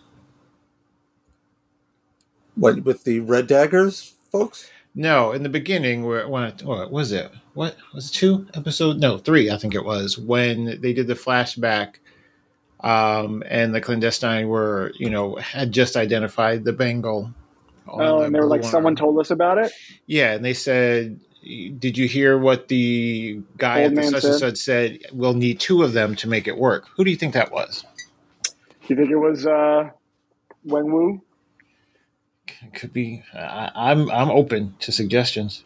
[2.55, 4.69] What with the red daggers, folks?
[4.95, 7.31] No, in the beginning, where when what was it?
[7.55, 8.13] What was it?
[8.13, 8.99] Two episode?
[8.99, 9.49] No, three.
[9.49, 11.95] I think it was when they did the flashback,
[12.81, 17.33] um, and the clandestine were you know had just identified the bangle.
[17.87, 19.71] Oh, the and they were like, someone told us about it.
[20.05, 24.35] Yeah, and they said, "Did you hear what the guy Old at the such and
[24.35, 24.99] such said?
[25.11, 27.83] We'll need two of them to make it work." Who do you think that was?
[28.43, 28.51] Do
[28.89, 29.89] you think it was uh,
[30.67, 31.19] Wenwu?
[32.47, 33.23] It could be.
[33.33, 35.63] I, I'm I'm open to suggestions.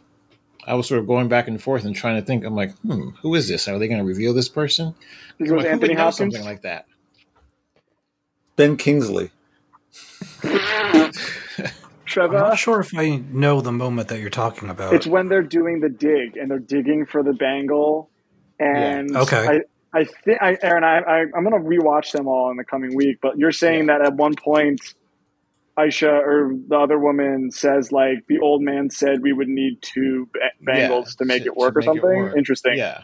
[0.66, 2.44] I was sort of going back and forth and trying to think.
[2.44, 3.68] I'm like, hmm, who is this?
[3.68, 4.92] Are they going to reveal this person?
[4.92, 6.18] Do you think it was like, who Anthony would Hopkins?
[6.18, 6.86] something like that?
[8.58, 9.32] Ben Kingsley.
[12.06, 12.38] Trevor.
[12.38, 14.94] I'm not sure if I know the moment that you're talking about.
[14.94, 18.10] It's when they're doing the dig and they're digging for the bangle.
[18.60, 19.20] And Yeah.
[19.22, 19.48] Okay.
[19.94, 22.64] I, I think, I, Aaron, I, I, I'm going to rewatch them all in the
[22.64, 23.20] coming week.
[23.22, 24.80] But you're saying that at one point,
[25.78, 30.28] Aisha or the other woman says, like, the old man said we would need two
[30.34, 32.02] ba- bangles Yeah, to make to- it work to or something.
[32.04, 32.36] work.
[32.38, 32.78] Interesting.
[32.78, 33.04] Yeah.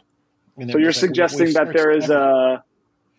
[0.71, 2.63] So you're like, suggesting we that there is a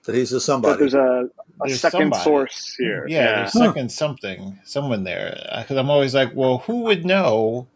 [0.04, 0.78] That he's a that somebody.
[0.78, 1.28] there's a, a
[1.66, 2.22] There's second somebody.
[2.24, 3.06] source hmm, here.
[3.08, 5.40] Yeah, there's second something, someone there.
[5.58, 7.66] Because I'm always like, well, who would know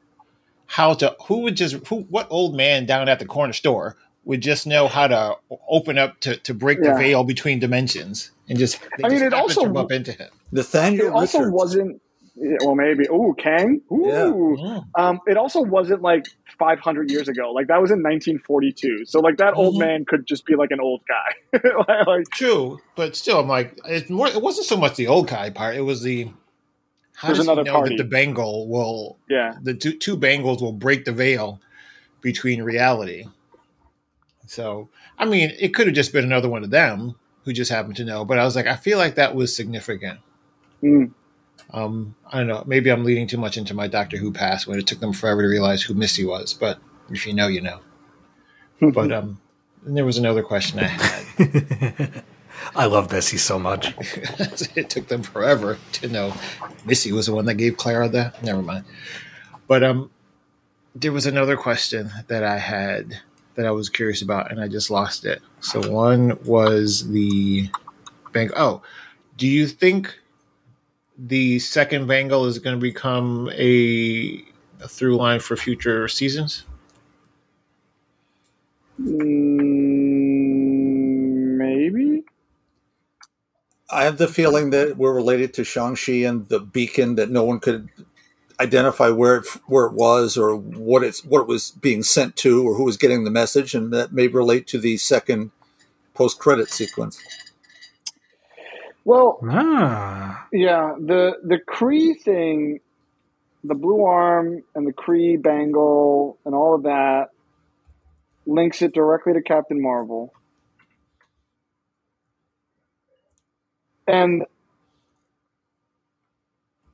[0.66, 1.16] how to?
[1.26, 1.74] Who would just?
[1.88, 2.00] Who?
[2.10, 5.36] What old man down at the corner store would just know how to
[5.68, 6.92] open up to to break Yeah.
[6.94, 8.80] the veil between dimensions and just?
[8.98, 10.28] They I mean, just it also- to bump into him.
[10.52, 11.52] Nathaniel It also Richards.
[11.54, 12.02] wasn't.
[12.36, 13.04] yeah, Well, maybe.
[13.08, 13.80] Ooh, Kang.
[13.92, 14.56] Ooh.
[14.58, 14.84] Mm.
[14.96, 16.26] Um, it also wasn't like
[16.58, 17.50] 500 years ago.
[17.52, 19.04] Like that was in 1942.
[19.06, 19.78] So like that old Mhm.
[19.80, 21.60] man could just be like an old guy.
[22.06, 24.28] like, True, but still, I'm like, it's more.
[24.28, 26.28] It wasn't so much the old guy part; it was the.
[27.16, 27.96] How There's does another he know party.
[27.96, 31.60] that the bangle will yeah, the two, two bangles will break the veil
[32.20, 33.24] between reality.
[34.46, 34.88] So,
[35.18, 38.04] I mean, it could have just been another one of them who just happened to
[38.04, 38.24] know.
[38.24, 40.20] But I was like, I feel like that was significant.
[40.82, 41.12] Mm.
[41.72, 42.64] Um, I don't know.
[42.66, 45.42] Maybe I'm leading too much into my Doctor Who past when it took them forever
[45.42, 46.54] to realize who Missy was.
[46.54, 46.78] But
[47.10, 47.80] if you know, you know.
[48.80, 49.40] But um,
[49.82, 52.22] then there was another question I had.
[52.76, 53.94] I love Missy so much.
[54.76, 56.32] it took them forever to know
[56.84, 58.32] Missy was the one that gave Clara the.
[58.42, 58.84] Never mind.
[59.66, 60.10] But um,
[60.94, 63.20] there was another question that I had
[63.54, 65.42] that I was curious about, and I just lost it.
[65.60, 67.68] So one was the
[68.32, 68.52] bank.
[68.56, 68.82] Oh,
[69.36, 70.16] do you think
[71.18, 74.44] the second Bangle is going to become a,
[74.80, 76.64] a through line for future seasons?
[79.00, 79.26] Mm,
[81.58, 82.24] maybe.
[83.90, 87.58] I have the feeling that we're related to Shang-Chi and the beacon that no one
[87.58, 87.88] could
[88.60, 92.66] identify where it, where it was or what it's what it was being sent to
[92.66, 95.52] or who was getting the message and that may relate to the second
[96.14, 97.22] post-credit sequence.
[99.08, 100.46] Well, Ah.
[100.52, 102.80] yeah, the the Kree thing,
[103.64, 107.28] the blue arm and the Kree bangle and all of that
[108.46, 110.34] links it directly to Captain Marvel.
[114.06, 114.44] And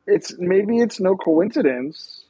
[0.06, 2.26] it's maybe it's no coincidence.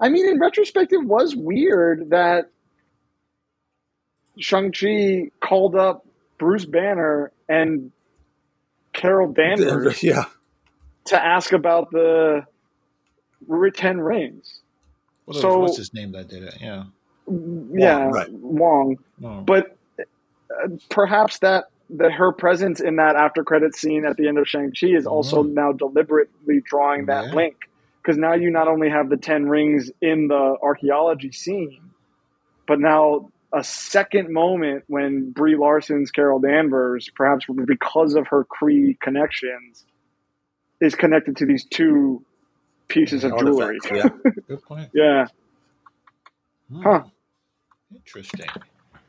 [0.00, 2.50] I mean, in retrospect, it was weird that
[4.38, 6.04] Shang-Chi called up
[6.38, 7.92] Bruce Banner and
[8.96, 10.24] Carol Danvers yeah,
[11.06, 12.44] to ask about the
[13.74, 14.60] ten rings.
[15.26, 16.54] Well, So- what's his name that did it?
[16.60, 16.84] Yeah.
[17.28, 18.30] yeah, right.
[18.32, 18.96] Wong.
[19.18, 19.42] No.
[19.46, 24.38] But uh, perhaps that that her presence in that after credit scene at the end
[24.38, 25.52] of Shang Chi is also Mhm.
[25.52, 27.34] now deliberately drawing that Yeah.
[27.34, 27.56] link
[28.02, 31.78] because now you not only have the ten rings in the archaeology scene,
[32.66, 38.98] but now a second moment when Brie Larson's Carol Danvers, perhaps because of her Kree
[39.00, 39.84] connections,
[40.80, 42.24] is connected to these two
[42.88, 43.78] pieces of jewelry.
[43.90, 44.08] Yeah.
[44.48, 44.90] Good point.
[44.92, 45.26] Yeah.
[46.70, 46.82] Hmm.
[46.82, 47.04] Huh.
[47.94, 48.46] Interesting.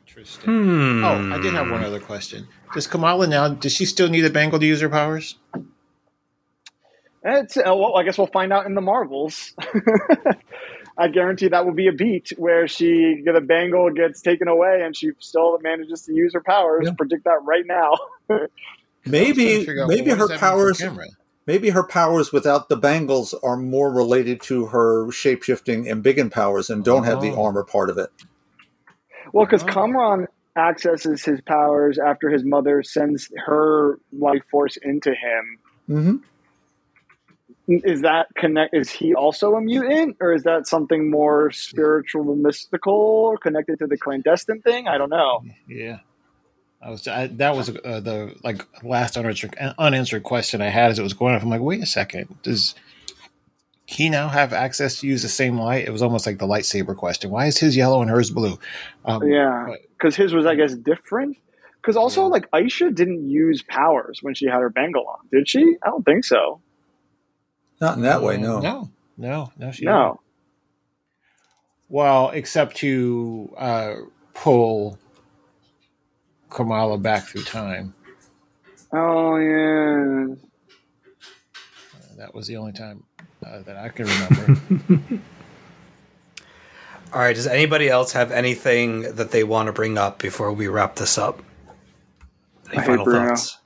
[0.06, 0.44] Interesting.
[0.44, 1.04] Hmm.
[1.04, 2.46] Oh, I did have one other question.
[2.74, 3.48] Does Kamala now?
[3.48, 5.36] Does she still need a bangle to use her powers?
[7.24, 9.52] It's, uh, well, I guess we'll find out in the Marvels.
[11.00, 14.96] I guarantee that will be a beat where she the bangle gets taken away and
[14.96, 16.86] she still manages to use her powers.
[16.86, 16.94] Yeah.
[16.98, 17.92] Predict that right now.
[18.28, 20.82] I was trying to Maybe out, maybe well, her does that mean for powers
[21.46, 26.68] maybe her powers without the bangles are more related to her shape shifting Embiggen powers
[26.68, 27.44] and don't have the Oh.
[27.44, 28.10] armor part of it.
[29.32, 29.66] well, because Oh.
[29.66, 30.26] Kamran
[30.56, 35.58] accesses his powers after his mother sends her life force into him.
[35.86, 36.16] hmm
[37.68, 38.74] Is that connect?
[38.74, 43.86] Is he also a mutant, or is that something more spiritual, mystical, or connected to
[43.86, 44.88] the clandestine thing?
[44.88, 45.44] I don't know.
[45.68, 45.98] Yeah.
[46.80, 50.98] I was I, that was uh, the like last unanswered unanswered question I had as
[50.98, 51.42] it was going off.
[51.42, 52.74] I'm like, wait a second, does
[53.84, 55.86] he now have access to use the same light?
[55.86, 57.30] It was almost like the lightsaber question.
[57.30, 58.58] Why is his yellow and hers blue?
[59.04, 61.36] Um, Yeah, because his was, I guess, different.
[61.82, 62.28] Because also, Yeah.
[62.28, 65.76] like Aisha didn't use powers when she had her bangle on, did she?
[65.82, 66.60] I don't think so.
[67.80, 68.60] Not in that way, uh, no.
[68.60, 69.70] no, no, no.
[69.70, 69.94] She didn't.
[69.94, 70.20] No.
[71.88, 73.94] Well, except to uh,
[74.34, 74.98] pull
[76.50, 77.94] Kamala back through time.
[78.92, 80.34] Oh yeah.
[82.16, 83.04] That was the only time
[83.46, 84.60] uh, that I can remember.
[87.12, 87.34] All right.
[87.34, 91.16] Does anybody else have anything that they want to bring up before we wrap this
[91.16, 91.42] up?
[92.70, 93.28] Any I final Bruno.
[93.28, 93.57] thoughts?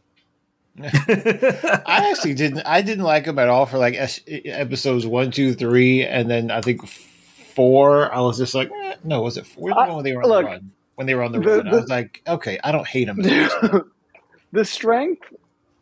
[0.80, 2.62] I actually didn't.
[2.64, 3.94] I didn't like him at all for like
[4.26, 8.12] episodes one, two, three, and then I think four.
[8.12, 9.76] I was just like, eh, no, was it four?
[9.76, 10.70] I- when they were on look, the run.
[10.94, 13.16] When they were on the, the- run, I was like, okay, I don't hate him.
[14.52, 15.32] the strength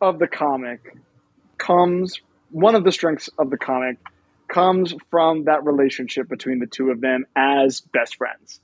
[0.01, 0.97] of the comic
[1.57, 2.19] comes
[2.51, 3.97] one of the strengths of the comic
[4.47, 8.59] comes from that relationship between the two of them as best friends.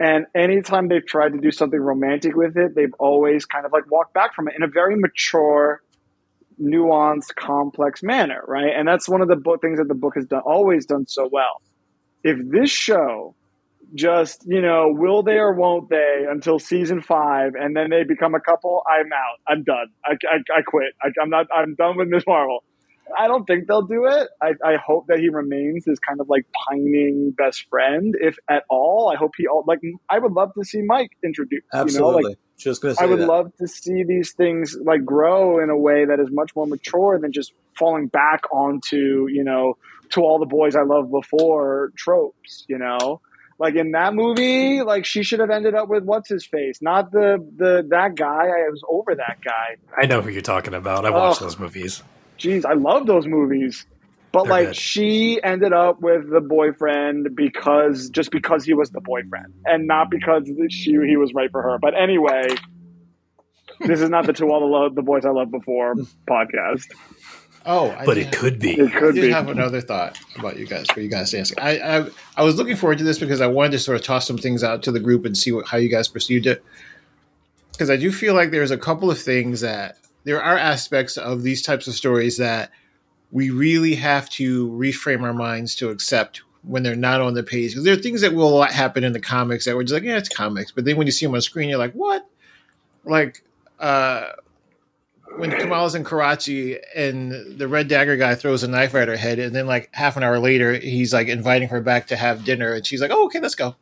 [0.00, 3.90] And anytime they've tried to do something romantic with it, they've always kind of like
[3.90, 5.82] walked back from it in a very mature,
[6.60, 8.72] nuanced, complex manner, right?
[8.76, 11.60] And that's one of the things that the book has done always done so well.
[12.22, 13.34] If this show
[13.94, 18.34] just you know will they or won't they until season five and then they become
[18.34, 21.96] a couple i'm out i'm done i, I, I quit I, i'm not i'm done
[21.96, 22.62] with miss marvel
[23.16, 26.28] i don't think they'll do it I, I hope that he remains his kind of
[26.28, 29.80] like pining best friend if at all i hope he all like
[30.10, 32.08] i would love to see mike introduced Absolutely.
[32.08, 33.26] you know like Just going to say I would that.
[33.28, 37.18] love to see these things like grow in a way that is much more mature
[37.20, 39.76] than just falling back onto, you know,
[40.10, 43.20] to all the boys I loved before tropes, you know?
[43.60, 47.12] Like in that movie, like she should have ended up with what's his face, not
[47.12, 48.46] the the that guy.
[48.48, 49.76] I was over that guy.
[49.96, 51.04] I know who you're talking about.
[51.04, 51.44] I watched Oh.
[51.44, 52.02] those movies.
[52.38, 53.86] Jeez, I love those movies.
[54.30, 54.76] But They're like good.
[54.76, 60.10] she ended up with the boyfriend because just because he was the boyfriend and not
[60.10, 61.78] because she he was right for her.
[61.80, 62.46] But anyway,
[63.80, 65.94] this is not the to all the love the boys I loved before
[66.28, 66.84] podcast.
[67.64, 68.72] oh, I But did- it could be.
[68.78, 69.30] It I could did be.
[69.30, 71.54] have another thought about you guys for you guys to ask.
[71.60, 74.26] I, I I was looking forward to this because I wanted to sort of toss
[74.26, 76.62] some things out to the group and see what, how you guys perceived it.
[77.72, 81.42] Because I do feel like there's a couple of things that there are aspects of
[81.42, 82.70] these types of stories that
[83.30, 87.72] we really have to reframe our minds to accept when they're not on the page.
[87.72, 90.16] Because there are things that will happen in the comics that we're just like, yeah,
[90.18, 90.72] it's comics.
[90.72, 92.28] But then when you see them on screen, you're like, what?
[93.04, 93.42] Like,
[93.78, 94.32] uh,
[95.36, 99.38] when Kamala's in Karachi and the Red Dagger guy throws a knife at her head,
[99.38, 102.72] and then like half an hour later, he's like inviting her back to have dinner,
[102.72, 103.76] and she's like, "Oh, okay, let's go."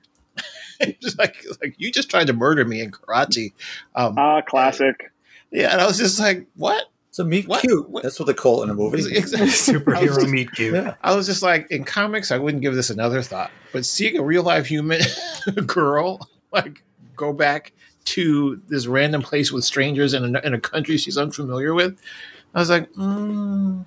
[1.01, 3.55] just like, like you just tried to murder me in Karachi.
[3.95, 5.11] Um, Ah, classic.
[5.51, 7.63] Yeah, and I was just like, "What?" It's a meet What?
[7.63, 7.89] cute.
[7.89, 8.03] What?
[8.03, 8.99] That's what they call it in a movie.
[9.17, 9.39] Exactly.
[9.41, 10.75] I was Superhero just- meet cute.
[10.75, 10.95] Yeah.
[11.03, 13.51] I was just like, in comics, I wouldn't give this another thought.
[13.73, 15.01] But seeing a real life human
[15.67, 16.83] girl like
[17.17, 17.73] go back
[18.07, 21.99] to this random place with strangers in a, in a country she's unfamiliar with,
[22.55, 23.83] I was like, mm,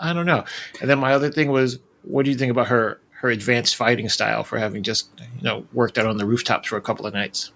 [0.00, 0.44] I don't know.
[0.80, 4.08] And then my other thing was, what do you think about her her advanced fighting
[4.08, 7.12] style for having just you know worked out on the rooftops for a couple of
[7.12, 7.52] nights?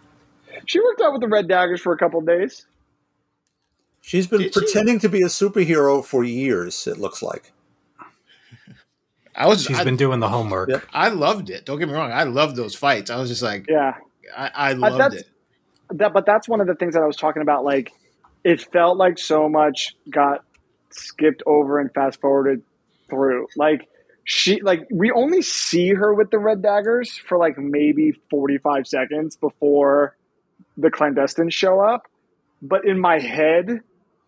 [0.67, 2.67] She worked out with the Red Daggers for a couple of days.
[4.03, 4.61] She's been Did she?
[4.61, 7.53] pretending to be a superhero for years, it looks like.
[9.35, 9.65] I was.
[9.65, 10.69] She's I, been doing the homework.
[10.69, 10.85] Yep.
[10.93, 11.65] I loved it.
[11.65, 12.13] Don't get me wrong.
[12.13, 13.11] I loved those fights.
[13.11, 13.95] I was just like, Yeah.
[14.37, 15.29] I, I loved that's- it.
[15.99, 17.65] that but that's one of the things that I was talking about.
[17.65, 17.93] Like,
[18.45, 20.45] it felt like so much got
[20.91, 22.63] skipped over and fast forwarded
[23.09, 23.47] through.
[23.57, 23.89] Like
[24.25, 28.87] she, like we only see her with the red daggers for like maybe forty five
[28.87, 30.17] seconds before
[30.77, 32.07] the clandestines show up.
[32.61, 33.81] But in my head,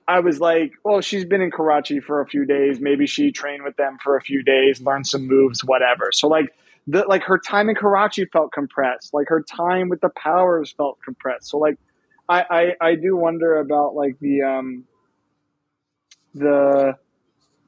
[0.06, 2.80] I was like, well, she's been in Karachi for a few days.
[2.80, 6.10] Maybe she trained with them for a few days, learned some moves, whatever.
[6.12, 6.54] So like
[6.86, 9.14] the like her time in Karachi felt compressed.
[9.14, 11.48] Like her time with the powers felt compressed.
[11.48, 11.78] So like
[12.28, 14.84] I I, I do wonder about like the um
[16.34, 16.96] the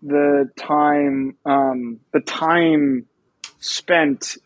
[0.02, 3.06] the time um the time
[3.58, 4.36] spent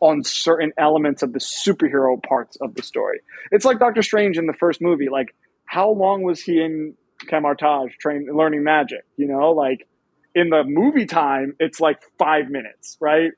[0.00, 3.20] on certain elements of the superhero parts of the story.
[3.52, 5.08] It's like Doctor Strange in the first movie.
[5.08, 5.32] Like,
[5.72, 6.94] how long was he in
[7.28, 9.06] Kamar-Taj training, learning magic?
[9.16, 9.88] You know, like
[10.34, 13.30] in the movie time, it's like five minutes, right?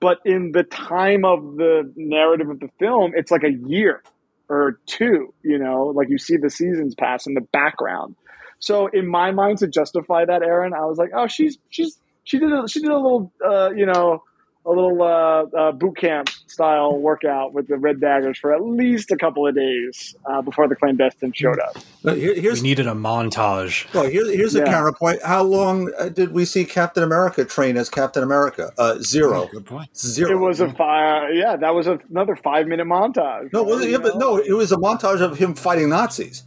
[0.00, 4.02] But in the time of the narrative of the film, it's like a year
[4.48, 5.34] or two.
[5.42, 8.16] You know, like you see the seasons pass in the background.
[8.60, 12.38] So in my mind, to justify that, Aaron, I was like, oh, she's she's she
[12.38, 14.22] did a, she did a little, uh, you know,
[14.66, 19.10] a little uh, uh, boot camp style workout with the red daggers for at least
[19.10, 21.76] a couple of days uh, before the clandestine showed up.
[22.02, 23.92] But here, We here's needed a montage.
[23.92, 24.64] well, here, here's a Yeah.
[24.66, 25.22] counterpoint.
[25.22, 28.72] How long uh, did we see Captain America train as Captain America?
[28.78, 29.48] Uh, zero.
[29.52, 29.94] Good point.
[29.96, 30.30] Zero.
[30.30, 33.52] It was a five, yeah, that was another five minute montage.
[33.52, 36.44] No, was it, yeah, but no, it was a montage of him fighting Nazis.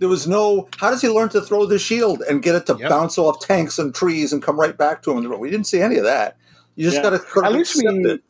[0.00, 0.68] There was no.
[0.78, 2.90] How does he learn to throw the shield and get it to Yep.
[2.90, 5.38] bounce off tanks and trees and come right back to him?
[5.38, 6.36] We didn't see any of that.
[6.76, 7.02] You just Yeah.
[7.02, 8.20] got to At least we- it.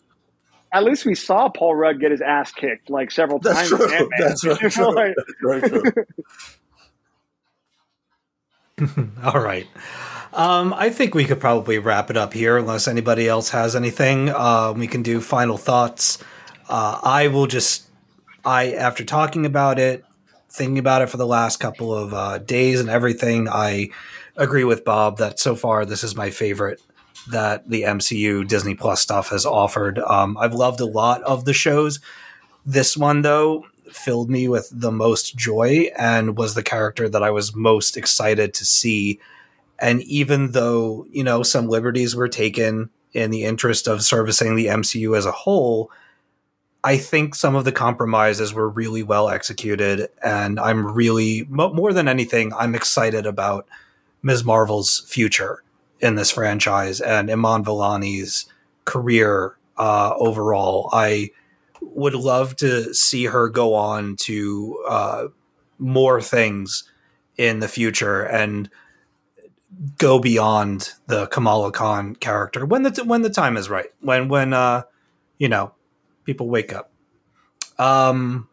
[0.72, 3.86] At least we saw Paul Rudd get his ass kicked like several That's times.
[3.86, 4.08] true.
[4.18, 4.94] That's very You know, true.
[4.94, 6.04] like- That's very true.
[9.24, 9.66] All right.
[10.32, 14.30] Um, I think we could probably wrap it up here, unless anybody else has anything.
[14.30, 16.18] Uh, we can do final thoughts.
[16.68, 17.84] Uh, I will just,
[18.44, 20.04] I after talking about it,
[20.50, 23.90] thinking about it for the last couple of uh, days and everything, I
[24.36, 26.80] agree with Bob that so far this is my favorite
[27.28, 29.98] that the MCU Disney Plus stuff has offered.
[29.98, 32.00] Um, I've loved a lot of the shows.
[32.66, 37.30] This one, though, filled me with the most joy and was the character that I
[37.30, 39.20] was most excited to see.
[39.78, 44.66] And even though, you know, some liberties were taken in the interest of servicing the
[44.66, 45.90] MCU as a whole,
[46.82, 50.08] I think some of the compromises were really well executed.
[50.22, 53.66] And I'm really, more than anything, I'm excited about
[54.22, 54.44] Ms.
[54.44, 55.63] Marvel's future
[56.04, 58.44] in this franchise and Iman Vellani's
[58.84, 60.90] career uh, overall.
[60.92, 61.30] I
[61.80, 65.24] would love to see her go on to uh,
[65.78, 66.84] more things
[67.38, 68.68] in the future and
[69.96, 73.88] go beyond the Kamala Khan character when the t- when the time is right.
[74.00, 74.82] When when uh,
[75.38, 75.72] you know
[76.24, 76.92] people wake up.
[77.78, 78.48] Um,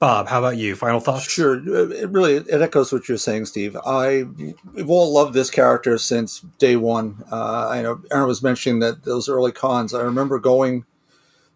[0.00, 0.74] Bob, how about you?
[0.74, 1.30] Final thoughts?
[1.30, 1.56] Sure.
[1.92, 3.76] It really it echoes what you're saying, Steve.
[3.84, 4.24] I
[4.72, 7.22] we've all loved this character since day one.
[7.30, 9.92] Uh, I know Aaron was mentioning that those early cons.
[9.92, 10.86] I remember going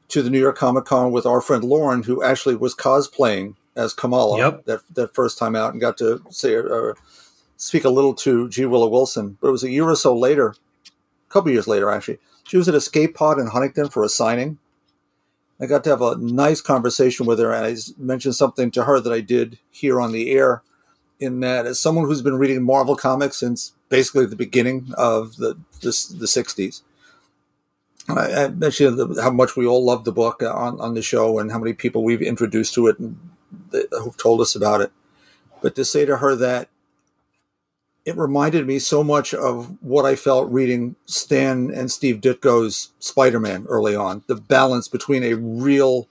[0.08, 3.94] to the New York Comic Con with our friend Lauren, who actually was cosplaying as
[3.94, 4.66] Kamala Yep.
[4.66, 6.98] that that first time out, and got to say or
[7.56, 8.66] speak a little to G.
[8.66, 9.38] Willow Wilson.
[9.40, 12.18] But it was a year or so later, a couple years later actually.
[12.46, 14.58] She was at Escape Pod in Huntington for a signing.
[15.60, 19.00] I got to have a nice conversation with her, and I mentioned something to her
[19.00, 20.62] that I did here on the air.
[21.20, 25.54] In that, as someone who's been reading Marvel comics since basically the beginning of the
[25.80, 26.82] the, the '60s,
[28.08, 31.02] I, I mentioned the, how much we all love the book uh, on, on the
[31.02, 33.16] show, and how many people we've introduced to it and
[33.70, 34.92] that, who've told us about it.
[35.62, 36.68] But to say to her that
[38.04, 43.64] it reminded me so much of what I felt reading Stan and Steve Ditko's Spider-Man
[43.68, 44.22] early on.
[44.26, 46.08] The balance between a real,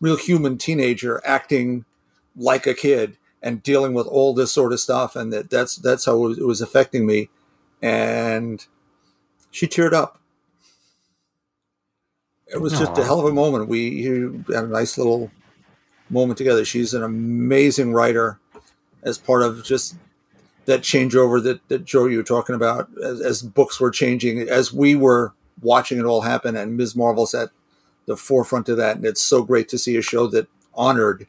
[0.00, 1.84] real human teenager acting
[2.36, 6.04] like a kid and dealing with all this sort of stuff, and that that's that's
[6.04, 7.28] how it was, it was affecting me.
[7.82, 8.64] And
[9.50, 10.20] she teared up.
[12.46, 13.68] It was just a hell of a moment.
[13.68, 14.04] We
[14.48, 15.32] had a nice little
[16.08, 16.64] moment together.
[16.64, 18.38] She's an amazing writer
[19.02, 19.96] as part of just
[20.66, 24.72] that changeover that, that Joe you were talking about as, as books were changing, as
[24.72, 26.96] we were watching it all happen, and Ms.
[26.96, 27.50] Marvel's at
[28.06, 28.96] the forefront of that.
[28.96, 31.26] And it's so great to see a show that honored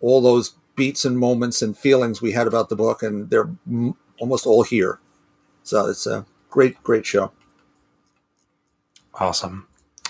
[0.00, 3.96] all those beats and moments and feelings we had about the book, and they're m-
[4.18, 5.00] almost all here.
[5.62, 7.32] So it's a great, great show.
[9.14, 9.66] Awesome.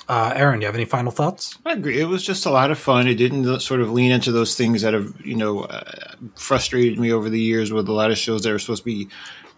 [0.09, 1.59] Uh, Aaron, do you have any final thoughts?
[1.66, 2.01] I agree.
[2.01, 3.09] It was just a lot of fun.
[3.09, 7.12] It didn't sort of lean into those things that have, you know, uh, frustrated me
[7.12, 9.09] over the years with a lot of shows that are supposed to be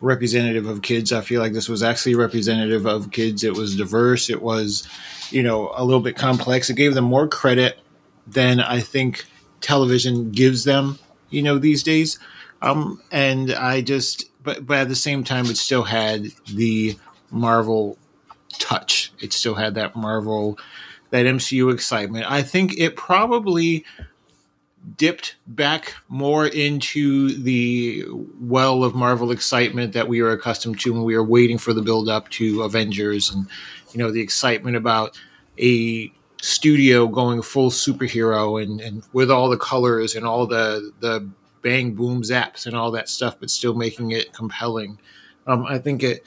[0.00, 1.12] representative of kids.
[1.12, 3.44] I feel like this was actually representative of kids.
[3.44, 4.30] It was diverse.
[4.30, 4.88] It was,
[5.30, 6.70] you know, a little bit complex.
[6.70, 7.78] It gave them more credit
[8.26, 9.26] than I think
[9.60, 10.98] television gives them,
[11.28, 12.18] you know, these days.
[12.62, 16.96] Um, and I just, but but at the same time, it still had the
[17.30, 17.98] Marvel
[18.58, 19.12] touch.
[19.20, 20.58] It still had that Marvel,
[21.10, 22.30] that MCU excitement.
[22.30, 23.84] I think it probably
[24.96, 28.04] dipped back more into the
[28.40, 31.82] well of Marvel excitement that we were accustomed to when we were waiting for the
[31.82, 33.46] build up to Avengers and
[33.92, 35.18] you know the excitement about
[35.58, 41.28] a studio going full superhero and, and with all the colors and all the the
[41.62, 44.98] bang boom zaps and all that stuff but still making it compelling
[45.48, 46.24] um, i think it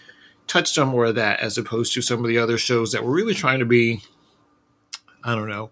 [0.48, 3.12] touched on more of that as opposed to some of the other shows that were
[3.12, 4.02] really trying to be
[5.24, 5.70] i don't know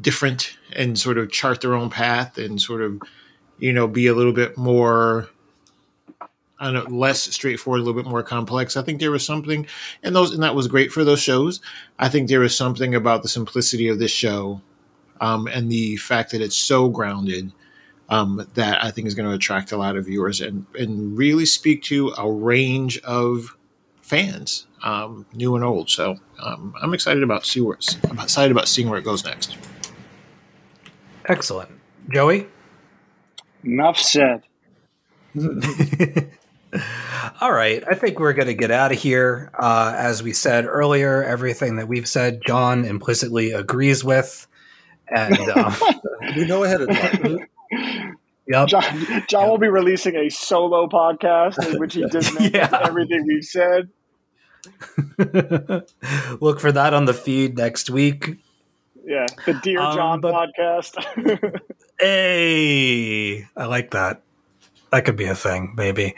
[0.00, 3.00] different and sort of chart their own path and sort of
[3.58, 5.28] you know be a little bit more
[6.58, 8.76] I don't know, less straightforward, a little bit more complex.
[8.76, 9.66] I think there was something,
[10.02, 11.60] and those, and that was great for those shows.
[11.98, 14.60] I think there was something about the simplicity of this show,
[15.20, 17.52] um, and the fact that it's so grounded,
[18.08, 21.44] um, that I think is going to attract a lot of viewers and and really
[21.44, 23.56] speak to a range of
[24.04, 25.88] fans, um, new and old.
[25.88, 27.78] So um, I'm excited about see where
[28.08, 29.56] I'm excited about seeing where it goes next.
[31.26, 31.70] Excellent.
[32.12, 32.46] Joey?
[33.64, 34.42] Enough said.
[37.40, 37.82] All right.
[37.88, 39.50] I think we're going to get out of here.
[39.58, 44.46] Uh, as we said earlier, everything that we've said, John implicitly agrees with.
[45.08, 45.74] And um,
[46.36, 47.46] We know ahead of time.
[48.48, 48.68] yep.
[48.68, 52.80] John, John will be releasing a solo podcast in which he dismantles Yeah.
[52.82, 53.88] everything we've said.
[56.40, 58.36] Look for that on the feed next week.
[59.04, 61.60] Yeah, the Dear Um, John but- podcast.
[62.00, 64.22] Hey, I like that.
[64.90, 66.14] That could be a thing, maybe.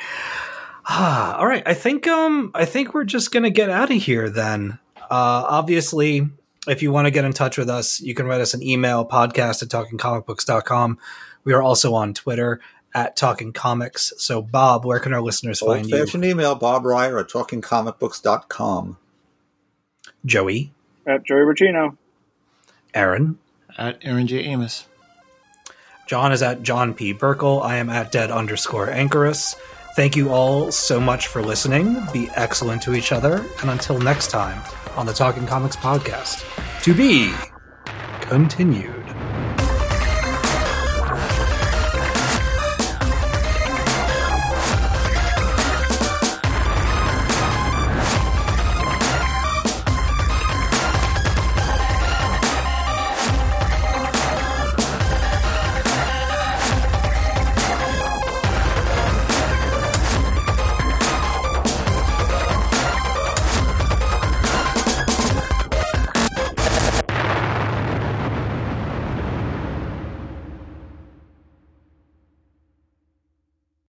[0.87, 1.63] Ah, all right.
[1.67, 4.79] I think um I think we're just gonna get out of here then.
[5.03, 6.29] Uh obviously,
[6.67, 9.07] if you want to get in touch with us, you can write us an email,
[9.07, 10.99] podcast at talkingcomicbooks.com.
[11.47, 12.61] We are also on Twitter
[12.95, 14.13] at Talking Comics.
[14.19, 15.97] So Bob, where can our listeners Old find you?
[16.05, 18.99] fashioned email, Bob Ryer at talkingcomicbooks.com.
[20.25, 20.73] Joey,
[21.07, 21.97] At Joey Braccino.
[22.93, 23.39] Aaron,
[23.79, 24.41] At Aaron J.
[24.41, 24.87] Amos.
[26.07, 27.13] John is at John P.
[27.15, 27.63] Burkle.
[27.63, 29.55] I am at dead underscore Anchorus.
[29.95, 31.97] Thank you all so much for listening.
[32.13, 33.45] Be excellent to each other.
[33.61, 34.61] And until next time
[34.97, 36.45] on the Talking Comics podcast,
[36.83, 37.33] to be
[38.21, 39.06] continued.